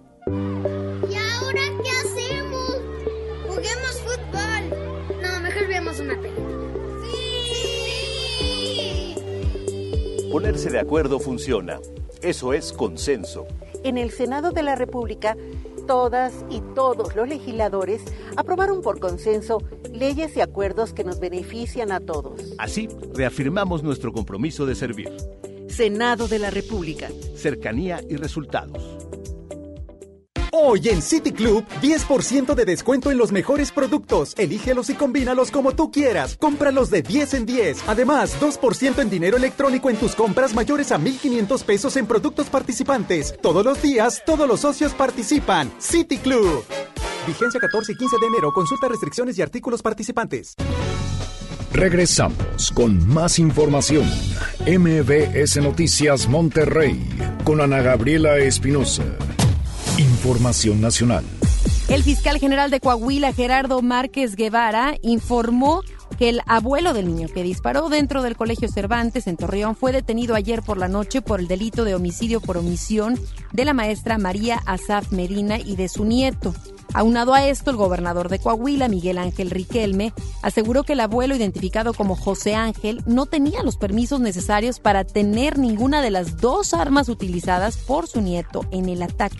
[0.27, 2.79] ¿Y ahora qué hacemos?
[3.47, 4.69] Juguemos fútbol.
[5.21, 6.47] No, mejor veamos una película.
[8.61, 9.15] ¡Sí!
[10.31, 11.79] Ponerse de acuerdo funciona.
[12.21, 13.47] Eso es consenso.
[13.83, 15.35] En el Senado de la República,
[15.87, 18.03] todas y todos los legisladores
[18.35, 19.57] aprobaron por consenso
[19.91, 22.53] leyes y acuerdos que nos benefician a todos.
[22.59, 25.11] Así, reafirmamos nuestro compromiso de servir.
[25.67, 27.09] Senado de la República.
[27.35, 29.01] Cercanía y resultados.
[30.53, 34.33] Hoy en City Club, 10% de descuento en los mejores productos.
[34.37, 36.35] Elígelos y combínalos como tú quieras.
[36.37, 37.83] Cómpralos de 10 en 10.
[37.87, 43.33] Además, 2% en dinero electrónico en tus compras mayores a 1,500 pesos en productos participantes.
[43.41, 45.71] Todos los días, todos los socios participan.
[45.79, 46.65] City Club.
[47.25, 48.51] Vigencia 14 y 15 de enero.
[48.53, 50.55] Consulta restricciones y artículos participantes.
[51.71, 54.05] Regresamos con más información.
[54.67, 56.99] MBS Noticias Monterrey
[57.45, 59.05] con Ana Gabriela Espinosa.
[60.01, 61.23] Información nacional.
[61.87, 65.83] El fiscal general de Coahuila, Gerardo Márquez Guevara, informó
[66.17, 70.33] que el abuelo del niño que disparó dentro del Colegio Cervantes en Torreón fue detenido
[70.33, 73.19] ayer por la noche por el delito de homicidio por omisión
[73.51, 76.55] de la maestra María Azaf Medina y de su nieto.
[76.93, 81.93] Aunado a esto, el gobernador de Coahuila, Miguel Ángel Riquelme, aseguró que el abuelo, identificado
[81.93, 87.07] como José Ángel, no tenía los permisos necesarios para tener ninguna de las dos armas
[87.07, 89.37] utilizadas por su nieto en el ataque.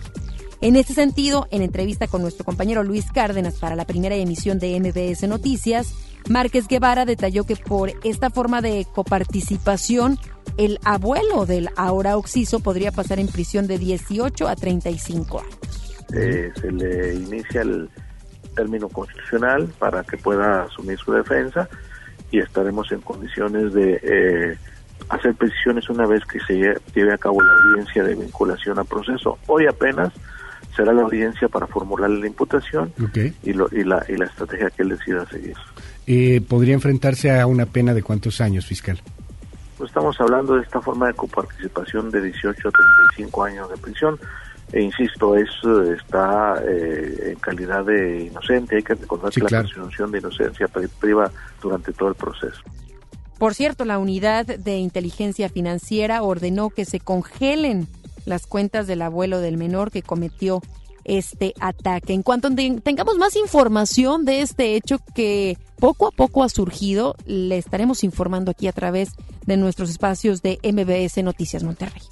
[0.62, 4.78] En este sentido, en entrevista con nuestro compañero Luis Cárdenas para la primera emisión de
[4.78, 5.92] MBS Noticias,
[6.30, 10.18] Márquez Guevara detalló que por esta forma de coparticipación,
[10.58, 15.96] el abuelo del ahora Oxiso podría pasar en prisión de 18 a 35 años.
[16.14, 17.90] Eh, se le inicia el
[18.54, 21.68] término constitucional para que pueda asumir su defensa
[22.30, 24.56] y estaremos en condiciones de eh,
[25.08, 26.54] hacer precisiones una vez que se
[26.94, 29.38] lleve a cabo la audiencia de vinculación a proceso.
[29.48, 30.12] Hoy apenas
[30.74, 32.92] será la audiencia para formular la imputación
[33.42, 35.56] y, lo, y, la, y la estrategia que él decida seguir.
[36.06, 39.00] Eh, ¿Podría enfrentarse a una pena de cuántos años, fiscal?
[39.78, 44.18] Pues estamos hablando de esta forma de coparticipación de 18 a 35 años de prisión.
[44.72, 48.76] E insisto, eso está eh, en calidad de inocente.
[48.76, 51.30] Hay que recordar que la presunción de inocencia priva
[51.60, 52.62] durante todo el proceso.
[53.38, 57.88] Por cierto, la unidad de inteligencia financiera ordenó que se congelen
[58.24, 60.60] las cuentas del abuelo del menor que cometió
[61.04, 62.12] este ataque.
[62.12, 62.48] En cuanto
[62.82, 68.50] tengamos más información de este hecho que poco a poco ha surgido, le estaremos informando
[68.50, 69.10] aquí a través
[69.46, 72.02] de nuestros espacios de MBS Noticias Monterrey.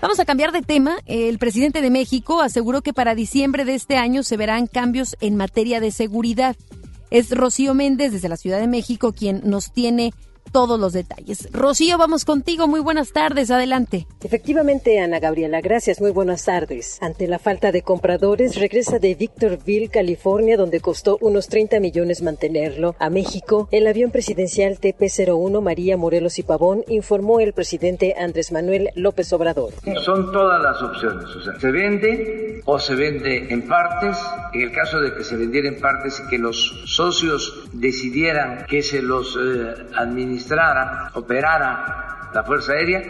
[0.00, 0.96] Vamos a cambiar de tema.
[1.06, 5.36] El presidente de México aseguró que para diciembre de este año se verán cambios en
[5.36, 6.56] materia de seguridad.
[7.10, 10.12] Es Rocío Méndez desde la Ciudad de México quien nos tiene
[10.50, 11.48] todos los detalles.
[11.52, 12.68] Rocío, vamos contigo.
[12.68, 13.50] Muy buenas tardes.
[13.50, 14.06] Adelante.
[14.22, 16.00] Efectivamente, Ana Gabriela, gracias.
[16.00, 16.98] Muy buenas tardes.
[17.00, 22.94] Ante la falta de compradores, regresa de Victorville, California, donde costó unos 30 millones mantenerlo,
[22.98, 23.68] a México.
[23.70, 29.72] El avión presidencial TP-01 María Morelos y Pavón informó el presidente Andrés Manuel López Obrador.
[30.04, 31.24] Son todas las opciones.
[31.24, 34.16] O sea, se vende o se vende en partes.
[34.52, 38.82] En el caso de que se vendiera en partes y que los socios decidieran que
[38.82, 39.74] se los eh,
[41.14, 43.02] operara la Fuerza Aérea,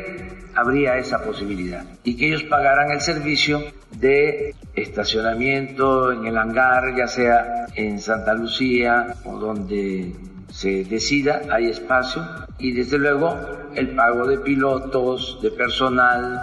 [0.55, 1.85] habría esa posibilidad.
[2.05, 8.35] Y que ellos pagaran el servicio de estacionamiento en el hangar, ya sea en Santa
[8.35, 10.13] Lucía o donde
[10.51, 12.23] se decida, hay espacio.
[12.59, 13.37] Y desde luego
[13.75, 16.41] el pago de pilotos, de personal,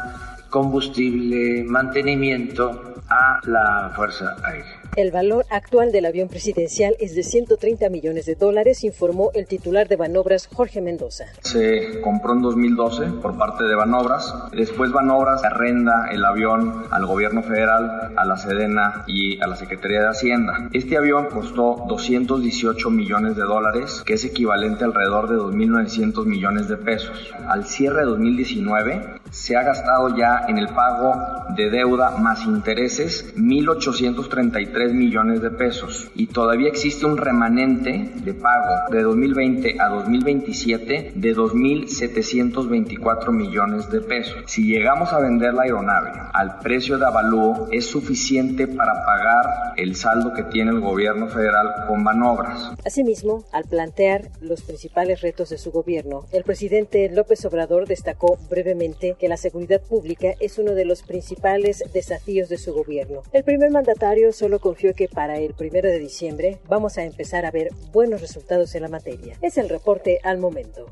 [0.50, 4.79] combustible, mantenimiento a la Fuerza Aérea.
[4.96, 9.88] El valor actual del avión presidencial es de 130 millones de dólares, informó el titular
[9.88, 11.26] de Banobras, Jorge Mendoza.
[11.42, 14.34] Se compró en 2012 por parte de Banobras.
[14.52, 20.02] Después Banobras arrenda el avión al gobierno federal, a la Sedena y a la Secretaría
[20.02, 20.70] de Hacienda.
[20.74, 26.68] Este avión costó 218 millones de dólares, que es equivalente a alrededor de 2.900 millones
[26.68, 27.32] de pesos.
[27.48, 31.14] Al cierre de 2019 se ha gastado ya en el pago
[31.56, 38.90] de deuda más intereses 1.833 millones de pesos y todavía existe un remanente de pago
[38.92, 44.44] de 2020 a 2027 de 2.724 millones de pesos.
[44.48, 49.96] Si llegamos a vender la aeronave al precio de avalúo es suficiente para pagar el
[49.96, 52.72] saldo que tiene el gobierno federal con manobras.
[52.86, 59.16] Asimismo, al plantear los principales retos de su gobierno, el presidente López Obrador destacó brevemente
[59.20, 63.22] que la seguridad pública es uno de los principales desafíos de su gobierno.
[63.32, 67.52] El primer mandatario solo confió que para el primero de diciembre vamos a empezar a
[67.52, 69.38] ver buenos resultados en la materia.
[69.42, 70.88] Es el reporte al momento.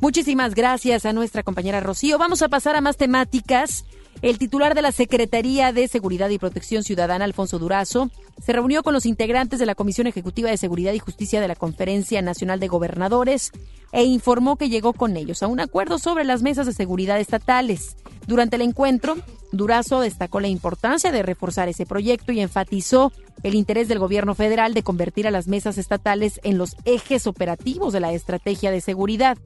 [0.00, 2.18] Muchísimas gracias a nuestra compañera Rocío.
[2.18, 3.84] Vamos a pasar a más temáticas.
[4.20, 8.10] El titular de la Secretaría de Seguridad y Protección Ciudadana, Alfonso Durazo,
[8.44, 11.54] se reunió con los integrantes de la Comisión Ejecutiva de Seguridad y Justicia de la
[11.54, 13.52] Conferencia Nacional de Gobernadores
[13.92, 17.96] e informó que llegó con ellos a un acuerdo sobre las mesas de seguridad estatales.
[18.26, 19.16] Durante el encuentro,
[19.52, 23.12] Durazo destacó la importancia de reforzar ese proyecto y enfatizó
[23.44, 27.92] el interés del gobierno federal de convertir a las mesas estatales en los ejes operativos
[27.92, 29.38] de la estrategia de seguridad.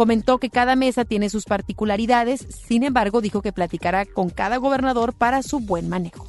[0.00, 5.12] Comentó que cada mesa tiene sus particularidades, sin embargo dijo que platicará con cada gobernador
[5.12, 6.26] para su buen manejo.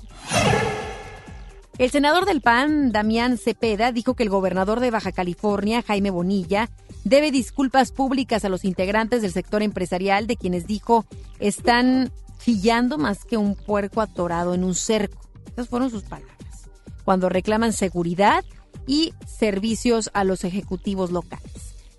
[1.78, 6.69] El senador del PAN, Damián Cepeda, dijo que el gobernador de Baja California, Jaime Bonilla,
[7.05, 11.05] debe disculpas públicas a los integrantes del sector empresarial de quienes dijo
[11.39, 12.11] están
[12.43, 15.22] chillando más que un puerco atorado en un cerco.
[15.53, 16.67] Esas fueron sus palabras.
[17.05, 18.43] Cuando reclaman seguridad
[18.86, 21.50] y servicios a los ejecutivos locales.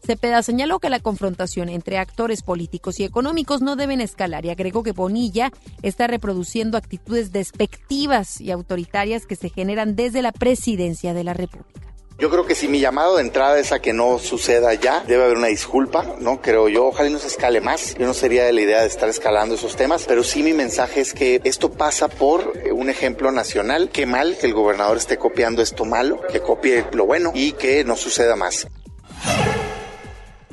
[0.04, 4.82] Cepeda señaló que la confrontación entre actores políticos y económicos no deben escalar y agregó
[4.82, 11.22] que Bonilla está reproduciendo actitudes despectivas y autoritarias que se generan desde la presidencia de
[11.22, 11.80] la República.
[12.18, 15.24] Yo creo que si mi llamado de entrada es a que no suceda ya, debe
[15.24, 16.40] haber una disculpa, ¿no?
[16.40, 17.94] Creo yo, ojalá no se escale más.
[17.96, 21.00] Yo no sería de la idea de estar escalando esos temas, pero sí mi mensaje
[21.00, 23.88] es que esto pasa por un ejemplo nacional.
[23.92, 27.82] Qué mal que el gobernador esté copiando esto malo, que copie lo bueno y que
[27.82, 28.68] no suceda más.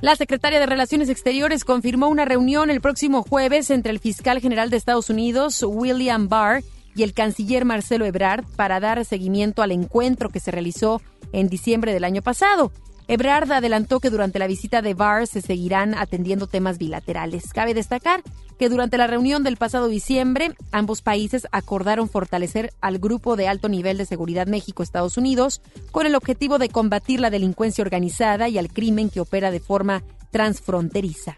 [0.02, 4.70] La secretaria de Relaciones Exteriores confirmó una reunión el próximo jueves entre el fiscal general
[4.70, 6.64] de Estados Unidos, William Barr,
[6.96, 11.02] y el canciller Marcelo Ebrard para dar seguimiento al encuentro que se realizó
[11.34, 12.72] en diciembre del año pasado.
[13.10, 17.52] Ebrard adelantó que durante la visita de Barr se seguirán atendiendo temas bilaterales.
[17.54, 18.22] Cabe destacar
[18.60, 23.68] que durante la reunión del pasado diciembre, ambos países acordaron fortalecer al Grupo de Alto
[23.68, 28.72] Nivel de Seguridad México-Estados Unidos con el objetivo de combatir la delincuencia organizada y al
[28.72, 31.36] crimen que opera de forma transfronteriza.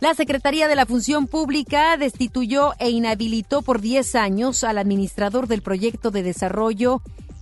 [0.00, 5.62] La Secretaría de la Función Pública destituyó e inhabilitó por 10 años al administrador del
[5.62, 7.00] proyecto de desarrollo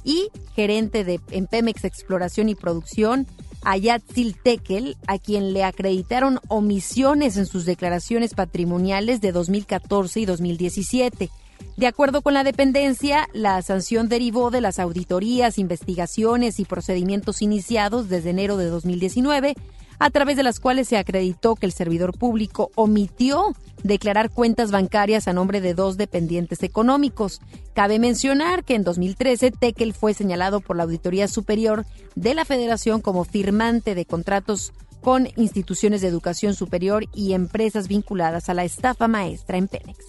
[0.09, 3.26] y gerente de en Pemex Exploración y Producción,
[3.62, 11.28] Ayatzil Tekel, a quien le acreditaron omisiones en sus declaraciones patrimoniales de 2014 y 2017.
[11.76, 18.09] De acuerdo con la dependencia, la sanción derivó de las auditorías, investigaciones y procedimientos iniciados
[18.09, 19.56] desde enero de 2019
[19.99, 25.28] a través de las cuales se acreditó que el servidor público omitió declarar cuentas bancarias
[25.28, 27.40] a nombre de dos dependientes económicos.
[27.74, 31.84] Cabe mencionar que en 2013 Tekel fue señalado por la Auditoría Superior
[32.14, 38.49] de la Federación como firmante de contratos con instituciones de educación superior y empresas vinculadas
[38.49, 40.05] a la estafa maestra en Pemex.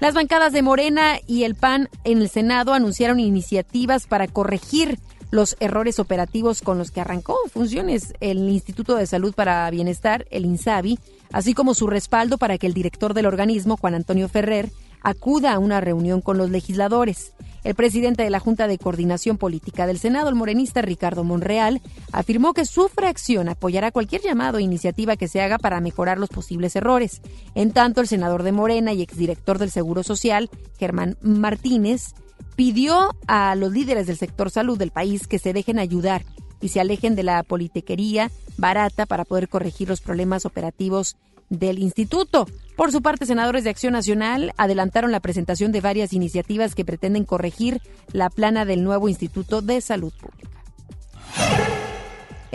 [0.00, 4.98] Las bancadas de Morena y el PAN en el Senado anunciaron iniciativas para corregir
[5.34, 10.44] los errores operativos con los que arrancó funciones el Instituto de Salud para Bienestar, el
[10.44, 11.00] INSABI,
[11.32, 14.70] así como su respaldo para que el director del organismo, Juan Antonio Ferrer,
[15.02, 17.32] acuda a una reunión con los legisladores.
[17.64, 21.82] El presidente de la Junta de Coordinación Política del Senado, el morenista Ricardo Monreal,
[22.12, 26.28] afirmó que su fracción apoyará cualquier llamado o iniciativa que se haga para mejorar los
[26.28, 27.22] posibles errores.
[27.56, 32.14] En tanto, el senador de Morena y exdirector del Seguro Social, Germán Martínez,
[32.56, 36.24] pidió a los líderes del sector salud del país que se dejen ayudar
[36.60, 41.16] y se alejen de la politiquería barata para poder corregir los problemas operativos
[41.50, 42.46] del instituto.
[42.76, 47.24] Por su parte, senadores de Acción Nacional adelantaron la presentación de varias iniciativas que pretenden
[47.24, 47.80] corregir
[48.12, 51.83] la plana del nuevo Instituto de Salud Pública.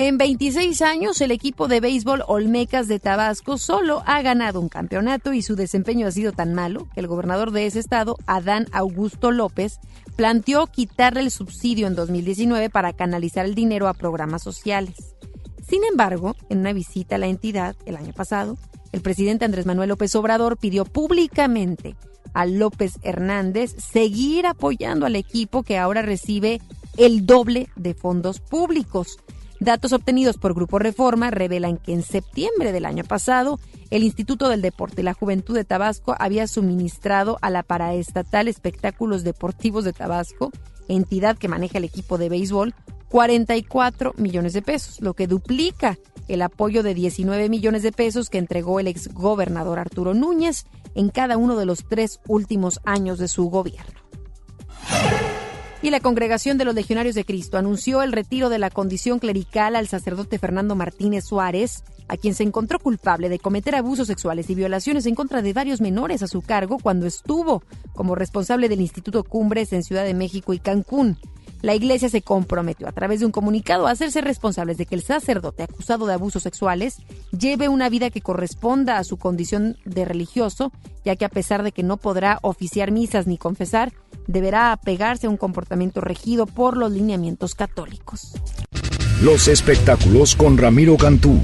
[0.02, 5.34] En 26 años, el equipo de béisbol Olmecas de Tabasco solo ha ganado un campeonato
[5.34, 9.32] y su desempeño ha sido tan malo que el gobernador de ese estado, Adán Augusto
[9.32, 9.82] López,
[10.16, 14.96] planteó quitarle el subsidio en 2019 para canalizar el dinero a programas sociales.
[15.68, 18.58] Sin embargo, en una visita a la entidad el año pasado,
[18.94, 21.98] el presidente Andrés Manuel López Obrador pidió públicamente
[22.34, 26.62] a López Hernández seguir apoyando al equipo que ahora recibe
[26.96, 29.18] el doble de fondos públicos.
[29.60, 34.62] Datos obtenidos por Grupo Reforma revelan que en septiembre del año pasado, el Instituto del
[34.62, 40.52] Deporte y la Juventud de Tabasco había suministrado a la paraestatal Espectáculos Deportivos de Tabasco,
[40.88, 42.74] entidad que maneja el equipo de béisbol,
[43.10, 45.98] 44 millones de pesos, lo que duplica
[46.30, 51.36] el apoyo de 19 millones de pesos que entregó el exgobernador Arturo Núñez en cada
[51.36, 53.99] uno de los tres últimos años de su gobierno.
[55.82, 59.78] Y la Congregación de los Legionarios de Cristo anunció el retiro de la condición clerical
[59.78, 64.56] al sacerdote Fernando Martínez Suárez, a quien se encontró culpable de cometer abusos sexuales y
[64.56, 67.64] violaciones en contra de varios menores a su cargo cuando estuvo
[67.94, 71.18] como responsable del Instituto Cumbres en Ciudad de México y Cancún.
[71.62, 75.04] La Iglesia se comprometió a través de un comunicado a hacerse responsables de que el
[75.04, 76.98] sacerdote acusado de abusos sexuales
[77.38, 80.72] lleve una vida que corresponda a su condición de religioso,
[81.04, 83.92] ya que a pesar de que no podrá oficiar misas ni confesar,
[84.28, 88.34] deberá apegarse a un comportamiento regido por los lineamientos católicos.
[89.22, 91.40] Los espectáculos con Ramiro Cantú.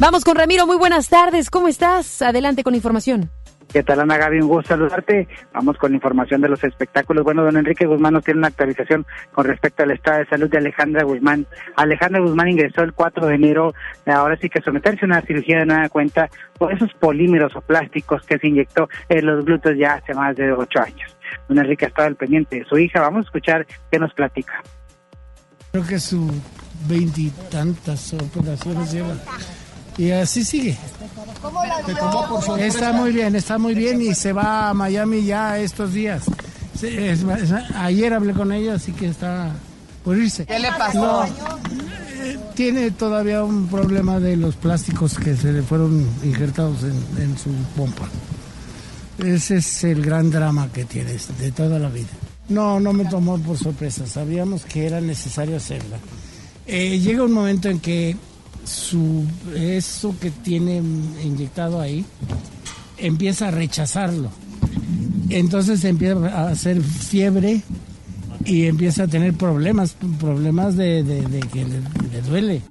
[0.00, 2.22] Vamos con Ramiro, muy buenas tardes, ¿cómo estás?
[2.22, 3.30] Adelante con información.
[3.68, 4.40] ¿Qué tal, Ana Gaby?
[4.40, 5.28] Un gusto saludarte.
[5.52, 7.24] Vamos con la información de los espectáculos.
[7.24, 10.58] Bueno, don Enrique Guzmán nos tiene una actualización con respecto al estado de salud de
[10.58, 11.46] Alejandra Guzmán.
[11.76, 13.74] Alejandra Guzmán ingresó el 4 de enero,
[14.06, 18.22] ahora sí que someterse a una cirugía de nueva cuenta por esos polímeros o plásticos
[18.26, 21.16] que se inyectó en los glúteos ya hace más de ocho años.
[21.48, 23.00] Don Enrique ha estado al pendiente de su hija.
[23.00, 24.62] Vamos a escuchar qué nos platica.
[25.70, 26.30] Creo que su
[26.86, 29.14] veintitantas operaciones lleva.
[29.98, 30.76] Y así sigue.
[32.58, 36.24] Está muy bien, está muy bien y se va a Miami ya estos días.
[37.76, 39.52] ayer hablé con ella, así que está
[40.04, 40.46] por irse.
[40.46, 41.24] ¿Qué le pasó?
[41.24, 47.38] Eh, tiene todavía un problema de los plásticos que se le fueron injertados en, en
[47.38, 48.08] su pompa.
[49.18, 52.08] Ese es el gran drama que tiene de toda la vida.
[52.48, 54.06] No, no me tomó por sorpresa.
[54.06, 55.98] Sabíamos que era necesario hacerla.
[56.66, 58.16] Eh, llega un momento en que
[58.64, 60.76] su eso que tiene
[61.22, 62.04] inyectado ahí
[62.98, 64.30] empieza a rechazarlo.
[65.30, 67.62] Entonces empieza a hacer fiebre
[68.44, 71.04] y empieza a tener problemas, problemas de,
[71.52, 72.62] que le, duele.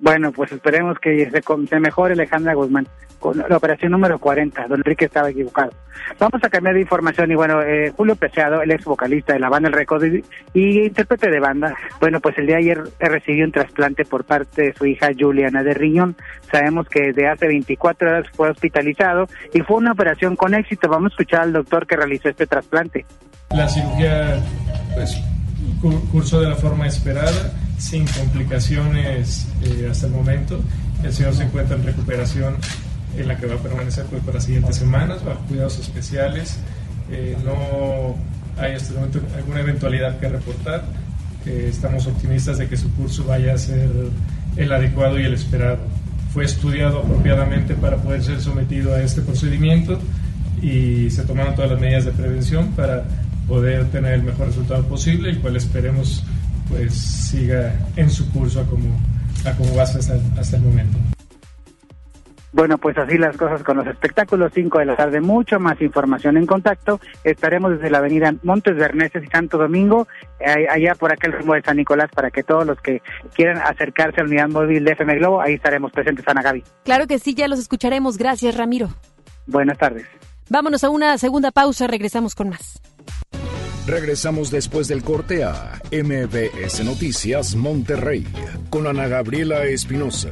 [0.00, 2.88] Bueno, pues esperemos que se, se mejore Alejandra Guzmán
[3.22, 4.66] con la operación número 40.
[4.66, 5.70] Don Enrique estaba equivocado.
[6.18, 9.48] Vamos a cambiar de información y bueno, eh, Julio Peseado, el ex vocalista de la
[9.48, 13.52] banda El Recodo y, intérprete de banda, bueno, pues el día de ayer recibió un
[13.52, 16.16] trasplante por parte de su hija Juliana de Riñón.
[16.50, 20.88] Sabemos que desde hace 24 horas fue hospitalizado y fue una operación con éxito.
[20.88, 23.06] Vamos a escuchar al doctor que realizó este trasplante.
[23.54, 24.42] La cirugía,
[24.94, 25.16] pues,
[26.10, 30.60] cursó de la forma esperada, sin complicaciones eh, hasta el momento.
[31.04, 32.56] El señor se encuentra en recuperación
[33.16, 36.56] en la que va a permanecer pues, por las siguientes semanas, bajo cuidados especiales.
[37.10, 38.16] Eh, no
[38.60, 40.84] hay hasta el momento alguna eventualidad que reportar.
[41.44, 43.90] estamos optimistas de que su curso vaya a ser
[44.56, 45.78] el adecuado y el esperado.
[46.32, 49.98] Fue estudiado apropiadamente para poder ser sometido a este procedimiento
[50.62, 53.04] y se tomaron todas las medidas de prevención para
[53.48, 56.24] poder tener el mejor resultado posible, el cual esperemos
[56.68, 58.88] pues siga en su curso a como,
[59.44, 59.98] a como va hasta,
[60.38, 60.96] hasta el momento.
[62.52, 66.36] Bueno, pues así las cosas con los espectáculos, 5 de la tarde, mucho más información
[66.36, 67.00] en contacto.
[67.24, 70.06] Estaremos desde la avenida Montes Berneses y Santo Domingo,
[70.70, 73.00] allá por aquel rumbo de San Nicolás, para que todos los que
[73.34, 76.62] quieran acercarse a la unidad móvil de FM Globo, ahí estaremos presentes, Ana Gaby.
[76.84, 78.18] Claro que sí, ya los escucharemos.
[78.18, 78.90] Gracias, Ramiro.
[79.46, 80.06] Buenas tardes.
[80.50, 82.82] Vámonos a una segunda pausa, regresamos con más.
[83.86, 88.26] Regresamos después del corte a MBS Noticias Monterrey
[88.70, 90.28] con Ana Gabriela Espinosa.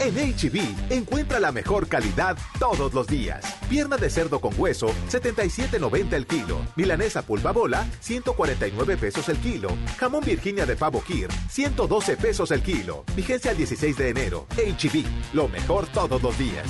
[0.00, 3.44] En HB, e encuentra la mejor calidad todos los días.
[3.68, 6.60] Pierna de cerdo con hueso, 77.90 el kilo.
[6.76, 9.68] Milanesa pulpa bola, 149 pesos el kilo.
[9.98, 13.04] Jamón Virginia de pavo Kir, 112 pesos el kilo.
[13.14, 14.46] Vigencia el 16 de enero.
[14.56, 16.66] HB, e lo mejor todos los días.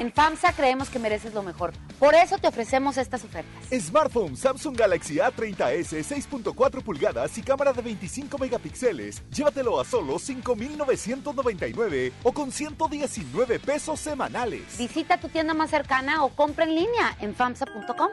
[0.00, 1.74] En FAMSA creemos que mereces lo mejor.
[1.98, 3.52] Por eso te ofrecemos estas ofertas.
[3.70, 9.22] Smartphone Samsung Galaxy A30s 6.4 pulgadas y cámara de 25 megapíxeles.
[9.28, 14.78] Llévatelo a solo 5,999 o con 119 pesos semanales.
[14.78, 18.08] Visita tu tienda más cercana o compra en línea en FAMSA.com.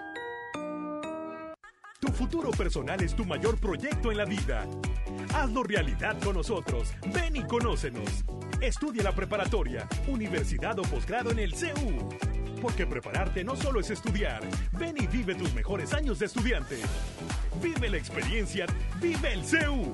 [2.01, 4.67] Tu futuro personal es tu mayor proyecto en la vida.
[5.33, 6.89] Hazlo realidad con nosotros.
[7.13, 8.25] Ven y conócenos.
[8.62, 12.10] Estudia la preparatoria, universidad o posgrado en el CEU.
[12.60, 14.41] Porque prepararte no solo es estudiar.
[14.72, 16.78] Ven y vive tus mejores años de estudiante.
[17.62, 18.66] Vive la experiencia.
[18.99, 19.93] Vive el CEU.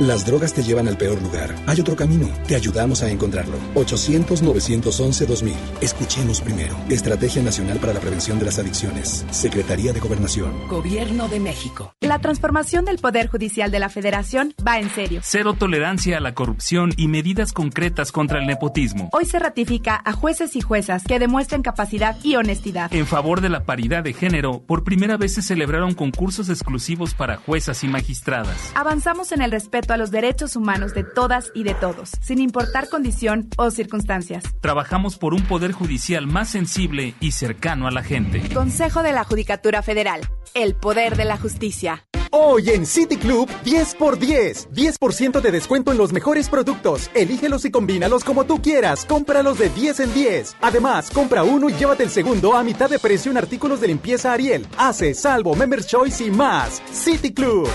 [0.00, 1.54] Las drogas te llevan al peor lugar.
[1.68, 2.28] Hay otro camino.
[2.48, 3.56] Te ayudamos a encontrarlo.
[3.76, 5.54] 800-911-2000.
[5.80, 6.76] Escuchemos primero.
[6.88, 9.24] Estrategia Nacional para la Prevención de las Adicciones.
[9.30, 10.66] Secretaría de Gobernación.
[10.68, 11.92] Gobierno de México.
[12.00, 15.20] La transformación del Poder Judicial de la Federación va en serio.
[15.22, 19.10] Cero tolerancia a la corrupción y medidas concretas contra el nepotismo.
[19.12, 22.92] Hoy se ratifica a jueces y juezas que demuestren capacidad y honestidad.
[22.92, 27.36] En favor de la paridad de género, por primera vez se celebraron concursos exclusivos para
[27.36, 28.72] juezas y magistradas.
[28.74, 32.88] Avanzamos en el respeto a los derechos humanos de todas y de todos, sin importar
[32.88, 34.44] condición o circunstancias.
[34.60, 38.42] Trabajamos por un poder judicial más sensible y cercano a la gente.
[38.54, 40.20] Consejo de la Judicatura Federal.
[40.54, 42.04] El poder de la justicia.
[42.36, 44.70] Hoy en City Club 10 por 10.
[44.70, 47.08] 10% de descuento en los mejores productos.
[47.14, 49.04] Elígelos y combínalos como tú quieras.
[49.04, 50.56] Cómpralos de 10 en 10.
[50.60, 54.32] Además, compra uno y llévate el segundo a mitad de precio en artículos de limpieza
[54.32, 56.82] Ariel, Hace, Salvo, Member Choice y más.
[56.90, 57.68] City Club.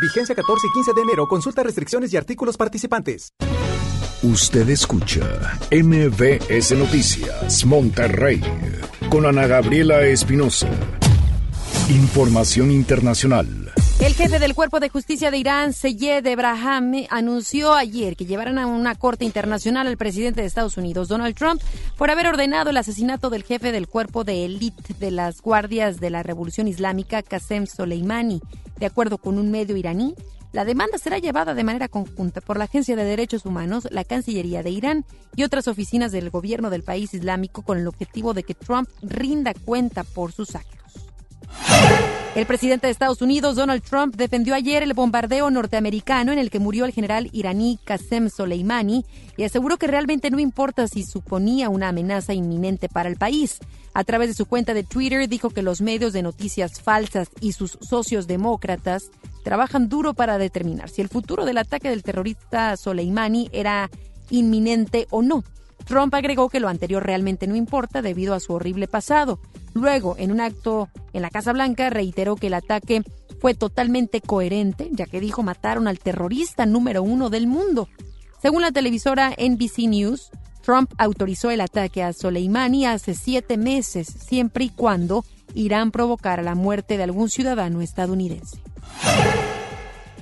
[0.00, 1.28] Vigencia 14 y 15 de enero.
[1.28, 3.32] Consulta restricciones y artículos participantes.
[4.22, 8.42] Usted escucha MBS Noticias Monterrey
[9.08, 10.68] con Ana Gabriela Espinosa.
[11.90, 13.72] Información internacional.
[13.98, 18.68] El jefe del Cuerpo de Justicia de Irán, Seyed Ebrahim, anunció ayer que llevarán a
[18.68, 21.60] una corte internacional al presidente de Estados Unidos, Donald Trump,
[21.98, 26.10] por haber ordenado el asesinato del jefe del cuerpo de élite de las guardias de
[26.10, 28.40] la Revolución Islámica, Qasem Soleimani.
[28.78, 30.14] De acuerdo con un medio iraní,
[30.52, 34.62] la demanda será llevada de manera conjunta por la Agencia de Derechos Humanos, la Cancillería
[34.62, 38.54] de Irán y otras oficinas del gobierno del país islámico con el objetivo de que
[38.54, 40.79] Trump rinda cuenta por sus actos.
[42.36, 46.60] El presidente de Estados Unidos, Donald Trump, defendió ayer el bombardeo norteamericano en el que
[46.60, 49.04] murió el general iraní Qasem Soleimani
[49.36, 53.58] y aseguró que realmente no importa si suponía una amenaza inminente para el país.
[53.94, 57.52] A través de su cuenta de Twitter dijo que los medios de noticias falsas y
[57.52, 59.10] sus socios demócratas
[59.42, 63.90] trabajan duro para determinar si el futuro del ataque del terrorista Soleimani era
[64.30, 65.42] inminente o no.
[65.90, 69.40] Trump agregó que lo anterior realmente no importa debido a su horrible pasado.
[69.74, 73.02] Luego, en un acto en la Casa Blanca, reiteró que el ataque
[73.40, 77.88] fue totalmente coherente, ya que dijo mataron al terrorista número uno del mundo.
[78.40, 80.30] Según la televisora NBC News,
[80.62, 85.24] Trump autorizó el ataque a Soleimani hace siete meses, siempre y cuando
[85.54, 88.60] Irán provocara la muerte de algún ciudadano estadounidense.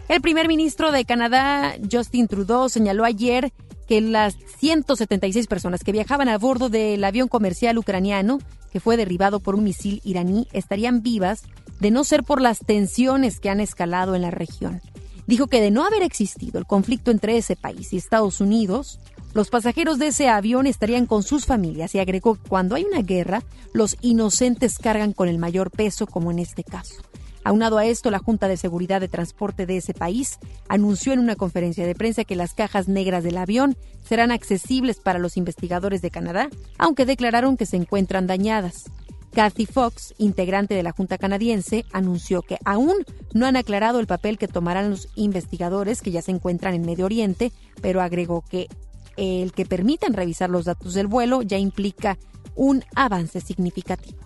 [0.09, 3.53] El primer ministro de Canadá, Justin Trudeau, señaló ayer
[3.89, 8.39] que las 176 personas que viajaban a bordo del avión comercial ucraniano
[8.70, 11.43] que fue derribado por un misil iraní estarían vivas
[11.80, 14.82] de no ser por las tensiones que han escalado en la región.
[15.26, 19.01] Dijo que de no haber existido el conflicto entre ese país y Estados Unidos,
[19.34, 23.03] los pasajeros de ese avión estarían con sus familias y agregó que cuando hay una
[23.03, 26.95] guerra, los inocentes cargan con el mayor peso, como en este caso.
[27.49, 30.39] Aunado a esto, la Junta de Seguridad de Transporte de ese país
[30.69, 33.75] anunció en una conferencia de prensa que las cajas negras del avión
[34.05, 38.91] serán accesibles para los investigadores de Canadá, aunque declararon que se encuentran dañadas.
[39.33, 42.97] Kathy Fox, integrante de la Junta canadiense, anunció que aún
[43.33, 47.07] no han aclarado el papel que tomarán los investigadores que ya se encuentran en Medio
[47.07, 48.69] Oriente, pero agregó que
[49.17, 52.19] el que permitan revisar los datos del vuelo ya implica
[52.55, 54.19] un avance significativo.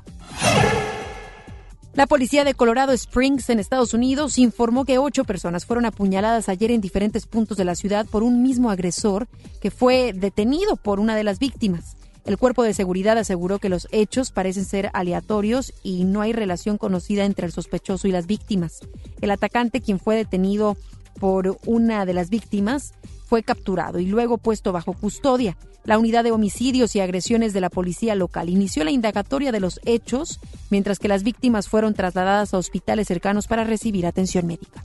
[1.95, 6.71] La policía de Colorado Springs en Estados Unidos informó que ocho personas fueron apuñaladas ayer
[6.71, 9.29] en diferentes puntos de la ciudad por un mismo agresor
[9.61, 11.99] que fue detenido por una de las víctimas.
[12.25, 16.79] El cuerpo de seguridad aseguró que los hechos parecen ser aleatorios y no hay relación
[16.79, 18.81] conocida entre el sospechoso y las víctimas.
[19.21, 20.79] El atacante, quien fue detenido
[21.21, 22.95] por una de las víctimas,
[23.33, 25.57] fue capturado y luego puesto bajo custodia.
[25.85, 29.81] La unidad de homicidios y agresiones de la policía local inició la indagatoria de los
[29.87, 34.85] hechos, mientras que las víctimas fueron trasladadas a hospitales cercanos para recibir atención médica.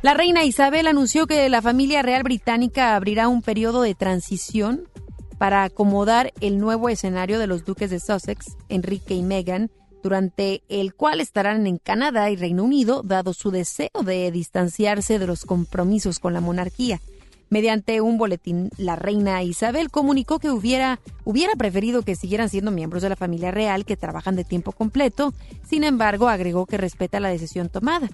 [0.00, 4.88] La reina Isabel anunció que la familia real británica abrirá un periodo de transición
[5.36, 9.70] para acomodar el nuevo escenario de los duques de Sussex, Enrique y Meghan,
[10.02, 15.26] durante el cual estarán en Canadá y Reino Unido, dado su deseo de distanciarse de
[15.26, 17.00] los compromisos con la monarquía.
[17.48, 23.02] Mediante un boletín, la reina Isabel comunicó que hubiera, hubiera preferido que siguieran siendo miembros
[23.02, 25.32] de la familia real que trabajan de tiempo completo,
[25.68, 28.08] sin embargo agregó que respeta la decisión tomada.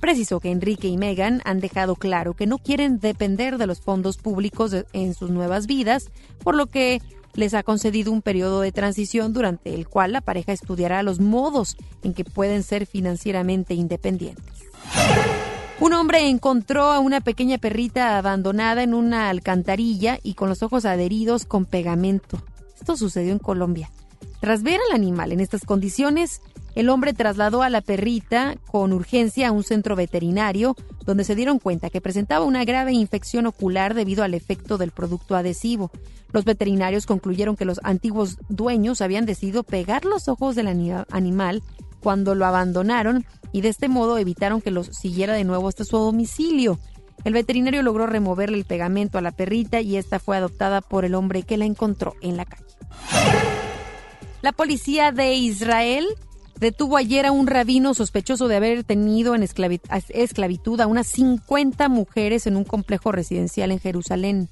[0.00, 4.16] Precisó que Enrique y Meghan han dejado claro que no quieren depender de los fondos
[4.16, 6.10] públicos en sus nuevas vidas,
[6.42, 7.00] por lo que
[7.34, 11.76] les ha concedido un periodo de transición durante el cual la pareja estudiará los modos
[12.02, 14.44] en que pueden ser financieramente independientes.
[15.80, 20.84] Un hombre encontró a una pequeña perrita abandonada en una alcantarilla y con los ojos
[20.84, 22.40] adheridos con pegamento.
[22.78, 23.90] Esto sucedió en Colombia.
[24.40, 26.40] Tras ver al animal en estas condiciones,
[26.74, 31.58] el hombre trasladó a la perrita con urgencia a un centro veterinario donde se dieron
[31.58, 35.90] cuenta que presentaba una grave infección ocular debido al efecto del producto adhesivo.
[36.32, 40.66] Los veterinarios concluyeron que los antiguos dueños habían decidido pegar los ojos del
[41.10, 41.62] animal
[42.00, 45.96] cuando lo abandonaron y de este modo evitaron que los siguiera de nuevo hasta su
[45.96, 46.78] domicilio.
[47.22, 51.14] El veterinario logró removerle el pegamento a la perrita y esta fue adoptada por el
[51.14, 52.64] hombre que la encontró en la calle.
[54.42, 56.06] La policía de Israel
[56.58, 62.46] detuvo ayer a un rabino sospechoso de haber tenido en esclavitud a unas 50 mujeres
[62.46, 64.48] en un complejo residencial en Jerusalén.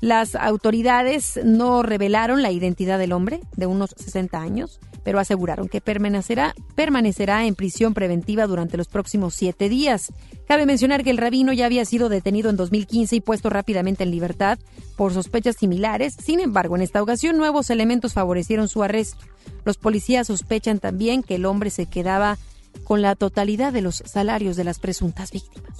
[0.00, 5.80] Las autoridades no revelaron la identidad del hombre, de unos 60 años, pero aseguraron que
[5.80, 10.12] permanecerá, permanecerá en prisión preventiva durante los próximos siete días.
[10.46, 14.10] Cabe mencionar que el rabino ya había sido detenido en 2015 y puesto rápidamente en
[14.10, 14.58] libertad
[14.96, 16.14] por sospechas similares.
[16.22, 19.24] Sin embargo, en esta ocasión nuevos elementos favorecieron su arresto.
[19.64, 22.38] Los policías sospechan también que el hombre se quedaba
[22.84, 25.72] con la totalidad de los salarios de las presuntas víctimas.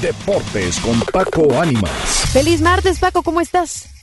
[0.00, 1.90] Deportes con Paco Ánimas.
[2.32, 3.99] Feliz martes, Paco, ¿cómo estás?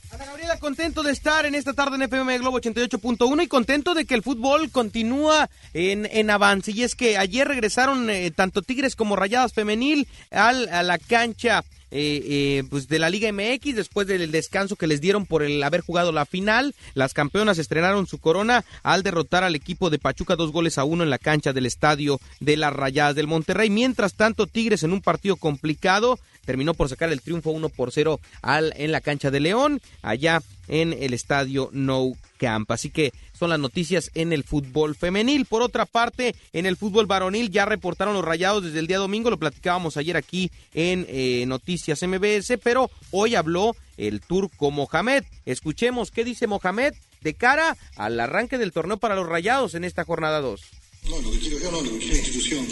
[0.60, 4.22] Contento de estar en esta tarde en FM Globo 88.1 y contento de que el
[4.22, 6.72] fútbol continúa en, en avance.
[6.72, 11.64] Y es que ayer regresaron eh, tanto Tigres como Rayadas Femenil al, a la cancha
[11.90, 15.62] eh, eh, pues de la Liga MX después del descanso que les dieron por el
[15.62, 16.74] haber jugado la final.
[16.94, 21.02] Las campeonas estrenaron su corona al derrotar al equipo de Pachuca dos goles a uno
[21.02, 23.70] en la cancha del estadio de las Rayadas del Monterrey.
[23.70, 26.18] Mientras tanto, Tigres en un partido complicado
[26.48, 30.40] terminó por sacar el triunfo 1 por 0 al, en la cancha de León, allá
[30.66, 32.70] en el estadio No Camp.
[32.70, 35.44] Así que son las noticias en el fútbol femenil.
[35.44, 39.28] Por otra parte, en el fútbol varonil ya reportaron los rayados desde el día domingo,
[39.28, 45.24] lo platicábamos ayer aquí en eh, Noticias MBS, pero hoy habló el turco Mohamed.
[45.44, 50.02] Escuchemos qué dice Mohamed de cara al arranque del torneo para los rayados en esta
[50.02, 50.62] jornada 2.
[51.10, 52.66] No, lo que quiero yo no, lo que quiero la institución,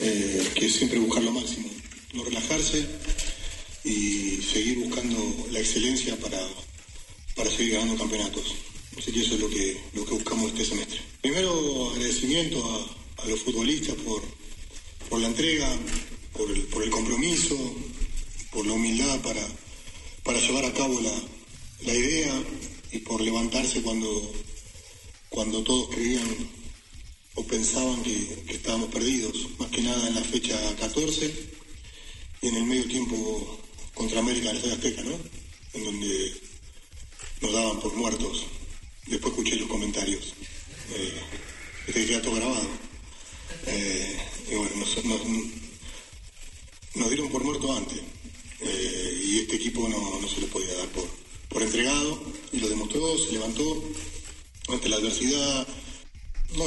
[0.00, 1.73] eh, que siempre buscar lo máximo
[2.14, 2.86] no relajarse
[3.84, 6.40] y seguir buscando la excelencia para,
[7.34, 8.54] para seguir ganando campeonatos.
[8.96, 11.00] Así que eso es lo que, lo que buscamos este semestre.
[11.20, 12.64] Primero, agradecimiento
[13.18, 14.22] a, los futbolistas por,
[15.08, 15.68] por la entrega,
[16.34, 17.56] por el, por el compromiso,
[18.52, 19.46] por la humildad para,
[20.22, 21.14] para llevar a cabo la,
[21.86, 22.42] la idea
[22.92, 24.32] y por levantarse cuando,
[25.30, 26.28] cuando todos creían
[27.34, 31.63] o pensaban que estábamos perdidos, más que nada en la fecha 14
[32.44, 33.58] y en el medio tiempo
[33.94, 35.16] contra América en el Azteca, ¿no?
[35.72, 36.34] En donde
[37.40, 38.44] nos daban por muertos.
[39.06, 40.34] Después escuché los comentarios.
[40.90, 41.20] Eh,
[41.86, 42.68] este queda todo grabado.
[43.66, 44.18] Eh,
[44.50, 44.72] y bueno,
[46.94, 47.98] nos, dieron por muerto antes.
[48.60, 51.08] Eh, y este equipo no, se le podía dar por,
[51.48, 52.22] por entregado.
[52.52, 53.82] Y lo demostró, se levantó
[54.68, 55.66] ante la adversidad.
[56.58, 56.64] No,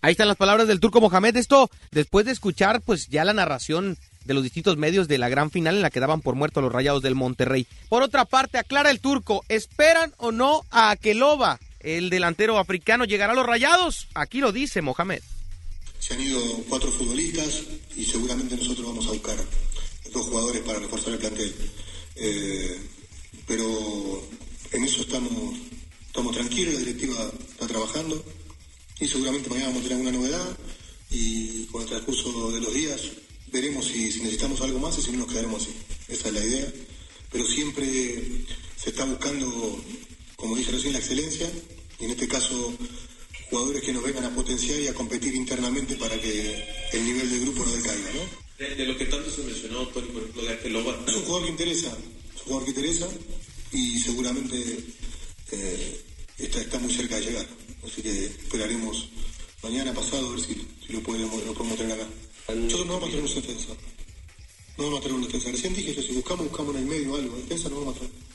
[0.00, 1.36] Ahí están las palabras del turco Mohamed.
[1.36, 5.50] Esto después de escuchar pues ya la narración de los distintos medios de la gran
[5.50, 7.66] final en la que daban por muerto a los rayados del Monterrey.
[7.88, 11.58] Por otra parte, aclara el turco, ¿esperan o no a Akeloba?
[11.80, 14.08] El delantero africano llegará a los rayados.
[14.14, 15.20] Aquí lo dice Mohamed.
[15.98, 17.62] Se han ido cuatro futbolistas
[17.96, 19.36] y seguramente nosotros vamos a buscar
[20.12, 21.54] dos jugadores para reforzar el plantel.
[22.16, 22.78] Eh,
[23.46, 24.22] pero
[24.72, 25.56] en eso estamos,
[26.06, 28.22] estamos tranquilos, la directiva está trabajando
[29.00, 30.56] y seguramente mañana vamos a tener alguna novedad
[31.10, 33.00] y con el transcurso de los días
[33.52, 35.74] veremos si, necesitamos algo más y si no nos quedaremos así.
[36.08, 36.72] Esa es la idea.
[37.30, 38.22] Pero siempre
[38.76, 39.82] se está buscando,
[40.36, 41.50] como dije recién, la excelencia
[42.00, 42.74] y en este caso
[43.52, 47.40] jugadores que nos vengan a potenciar y a competir internamente para que el nivel del
[47.40, 48.42] grupo no decaiga, ¿no?
[48.76, 51.04] De, lo que tanto se mencionó, Tony, por ejemplo, de Aqueloba.
[51.06, 53.08] Es un jugador que interesa, es un jugador que interesa
[53.72, 54.78] y seguramente
[55.50, 56.00] eh,
[56.38, 57.46] está, muy cerca de llegar.
[57.84, 59.08] Así que esperaremos
[59.62, 62.08] mañana pasado a ver si, lo, podemos, lo podemos tener acá.
[62.48, 63.68] Nosotros no vamos a tener una defensa.
[64.76, 65.50] No vamos a tener una defensa.
[65.50, 67.36] Recién dije que si buscamos, buscamos en el medio algo.
[67.36, 68.31] Defensa no vamos a tener.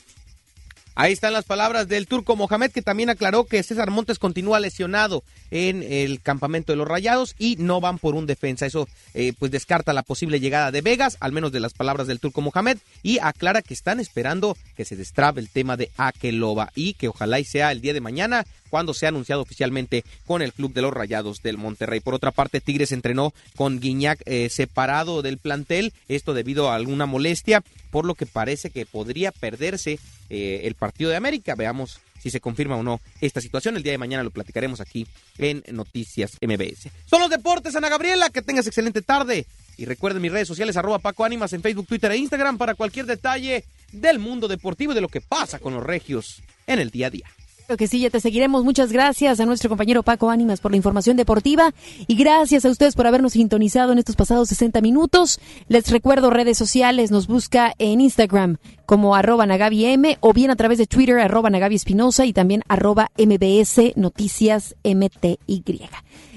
[1.00, 5.22] Ahí están las palabras del turco Mohamed, que también aclaró que César Montes continúa lesionado
[5.52, 8.66] en el campamento de los Rayados y no van por un defensa.
[8.66, 12.18] Eso eh, pues descarta la posible llegada de Vegas, al menos de las palabras del
[12.18, 16.94] turco Mohamed, y aclara que están esperando que se destrabe el tema de Akeloba y
[16.94, 20.72] que ojalá y sea el día de mañana cuando sea anunciado oficialmente con el club
[20.74, 22.00] de los Rayados del Monterrey.
[22.00, 27.06] Por otra parte, Tigres entrenó con Guiñac eh, separado del plantel, esto debido a alguna
[27.06, 31.54] molestia, por lo que parece que podría perderse eh, el partido de América.
[31.54, 33.76] Veamos si se confirma o no esta situación.
[33.76, 35.06] El día de mañana lo platicaremos aquí
[35.38, 36.90] en Noticias MBS.
[37.06, 38.30] Son los deportes, Ana Gabriela.
[38.30, 39.46] Que tengas excelente tarde.
[39.76, 43.06] Y recuerden mis redes sociales, arroba Paco Ánimas en Facebook, Twitter e Instagram para cualquier
[43.06, 47.06] detalle del mundo deportivo y de lo que pasa con los regios en el día
[47.06, 47.37] a día
[47.76, 48.64] que sí, ya te seguiremos.
[48.64, 51.74] Muchas gracias a nuestro compañero Paco Ánimas por la información deportiva
[52.06, 55.38] y gracias a ustedes por habernos sintonizado en estos pasados 60 minutos.
[55.68, 58.56] Les recuerdo redes sociales, nos busca en Instagram
[58.86, 63.10] como arroba M o bien a través de Twitter arroba Nagabi Espinosa y también arroba
[63.18, 65.88] MBS Noticias MTY.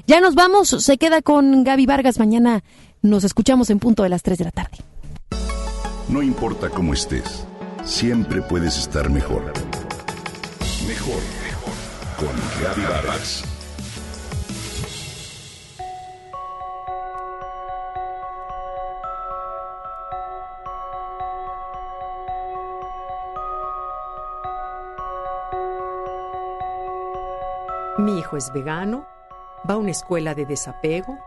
[0.08, 2.20] Ya nos vamos, se queda con Gaby Vargas.
[2.20, 2.64] Mañana
[3.02, 4.78] nos escuchamos en punto de las 3 de la tarde.
[6.10, 7.46] No importa cómo estés,
[7.86, 9.10] siempre puedes estar.
[9.10, 9.54] Mejor,
[11.08, 11.22] mejor.
[12.18, 12.30] Con
[12.62, 13.44] Gaby Vargas.
[27.98, 29.06] Mi hijo es vegano,
[29.70, 31.18] va a una escuela de desapego,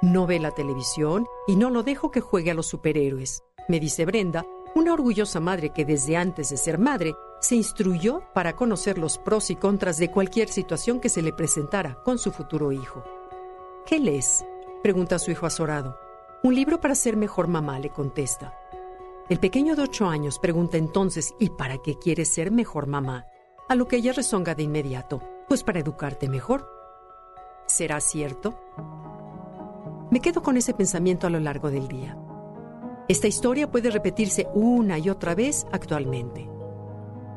[0.00, 3.42] no ve la televisión y no lo dejo que juegue a los superhéroes.
[3.68, 7.14] Me dice Brenda, una orgullosa madre que desde antes de ser madre
[7.44, 12.02] se instruyó para conocer los pros y contras de cualquier situación que se le presentara
[12.02, 13.04] con su futuro hijo.
[13.84, 14.46] ¿Qué lees?
[14.82, 15.98] pregunta su hijo azorado.
[16.42, 18.58] Un libro para ser mejor mamá, le contesta.
[19.28, 23.26] El pequeño de ocho años pregunta entonces, ¿y para qué quieres ser mejor mamá?
[23.68, 26.66] A lo que ella rezonga de inmediato, pues para educarte mejor.
[27.66, 28.58] ¿Será cierto?
[30.10, 32.16] Me quedo con ese pensamiento a lo largo del día.
[33.06, 36.53] Esta historia puede repetirse una y otra vez actualmente.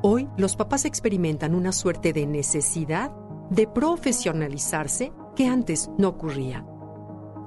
[0.03, 3.11] Hoy los papás experimentan una suerte de necesidad
[3.49, 6.63] de profesionalizarse que antes no ocurría.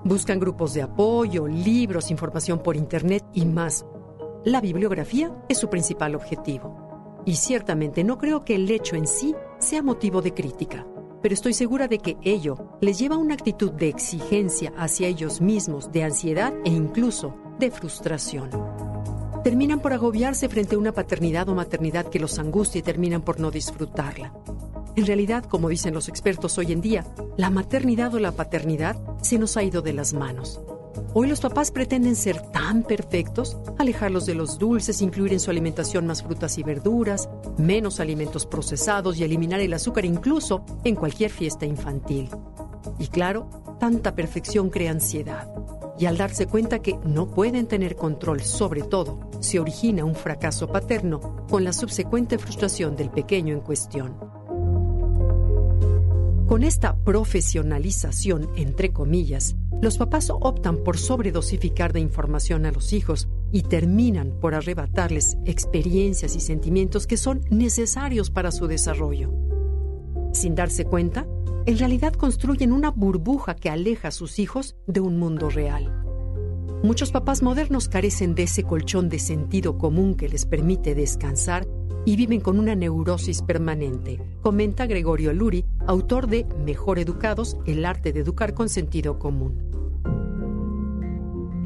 [0.05, 3.87] Buscan grupos de apoyo, libros, información por Internet y más.
[4.45, 7.23] La bibliografía es su principal objetivo.
[7.25, 10.87] Y ciertamente no creo que el hecho en sí sea motivo de crítica,
[11.23, 15.41] pero estoy segura de que ello les lleva a una actitud de exigencia hacia ellos
[15.41, 18.90] mismos, de ansiedad e incluso de frustración
[19.43, 23.41] terminan por agobiarse frente a una paternidad o maternidad que los angustia y terminan por
[23.41, 24.33] no disfrutarla.
[24.97, 29.39] En realidad, como dicen los expertos hoy en día, la maternidad o la paternidad se
[29.39, 30.61] nos ha ido de las manos.
[31.15, 36.07] Hoy los papás pretenden ser tan perfectos, alejarlos de los dulces, incluir en su alimentación
[36.07, 41.67] más frutas y verduras, menos alimentos procesados y eliminar el azúcar incluso en cualquier fiesta
[41.67, 42.29] infantil.
[42.99, 43.49] Y claro,
[43.81, 45.49] tanta perfección crea ansiedad
[46.01, 50.73] y al darse cuenta que no pueden tener control sobre todo, se origina un fracaso
[50.73, 54.17] paterno con la subsecuente frustración del pequeño en cuestión.
[56.49, 63.29] Con esta profesionalización, entre comillas, los papás optan por sobredosificar de información a los hijos
[63.53, 69.31] y terminan por arrebatarles experiencias y sentimientos que son necesarios para su desarrollo.
[70.33, 71.27] Sin darse cuenta,
[71.67, 76.05] en realidad construyen una burbuja que aleja a sus hijos de un mundo real.
[76.83, 81.67] Muchos papás modernos carecen de ese colchón de sentido común que les permite descansar
[82.07, 88.13] y viven con una neurosis permanente, comenta Gregorio Luri, autor de Mejor Educados, el arte
[88.13, 89.71] de educar con sentido común.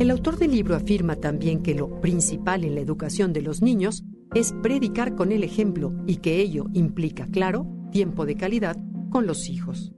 [0.01, 4.03] El autor del libro afirma también que lo principal en la educación de los niños
[4.35, 8.77] es predicar con el ejemplo y que ello implica, claro, tiempo de calidad
[9.09, 9.93] con los hijos.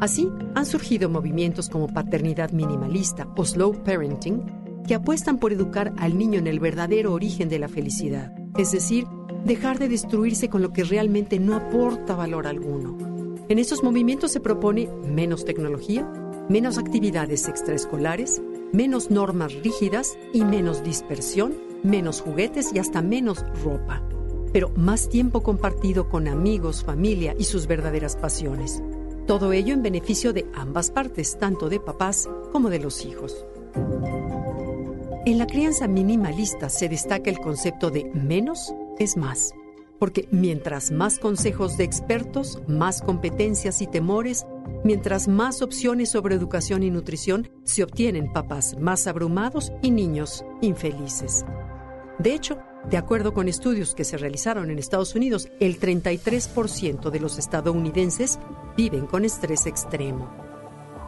[0.00, 4.40] Así, han surgido movimientos como paternidad minimalista o slow parenting
[4.88, 9.06] que apuestan por educar al niño en el verdadero origen de la felicidad, es decir,
[9.44, 12.96] dejar de destruirse con lo que realmente no aporta valor alguno.
[13.50, 16.10] En estos movimientos se propone menos tecnología,
[16.48, 18.40] menos actividades extraescolares,
[18.72, 24.02] menos normas rígidas y menos dispersión, menos juguetes y hasta menos ropa
[24.56, 28.82] pero más tiempo compartido con amigos, familia y sus verdaderas pasiones.
[29.26, 33.44] Todo ello en beneficio de ambas partes, tanto de papás como de los hijos.
[35.26, 39.52] En la crianza minimalista se destaca el concepto de menos es más,
[39.98, 44.46] porque mientras más consejos de expertos, más competencias y temores,
[44.84, 51.44] mientras más opciones sobre educación y nutrición, se obtienen papás más abrumados y niños infelices.
[52.18, 52.56] De hecho,
[52.90, 58.38] De acuerdo con estudios que se realizaron en Estados Unidos, el 33% de los estadounidenses
[58.76, 60.30] viven con estrés extremo.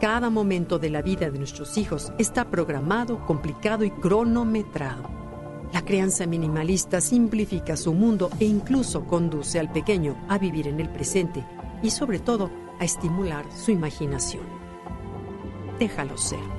[0.01, 5.03] Cada momento de la vida de nuestros hijos está programado, complicado y cronometrado.
[5.71, 10.89] La crianza minimalista simplifica su mundo e incluso conduce al pequeño a vivir en el
[10.89, 11.45] presente
[11.81, 12.49] y sobre todo
[12.79, 14.43] a estimular su imaginación.
[15.79, 16.58] Déjalo ser.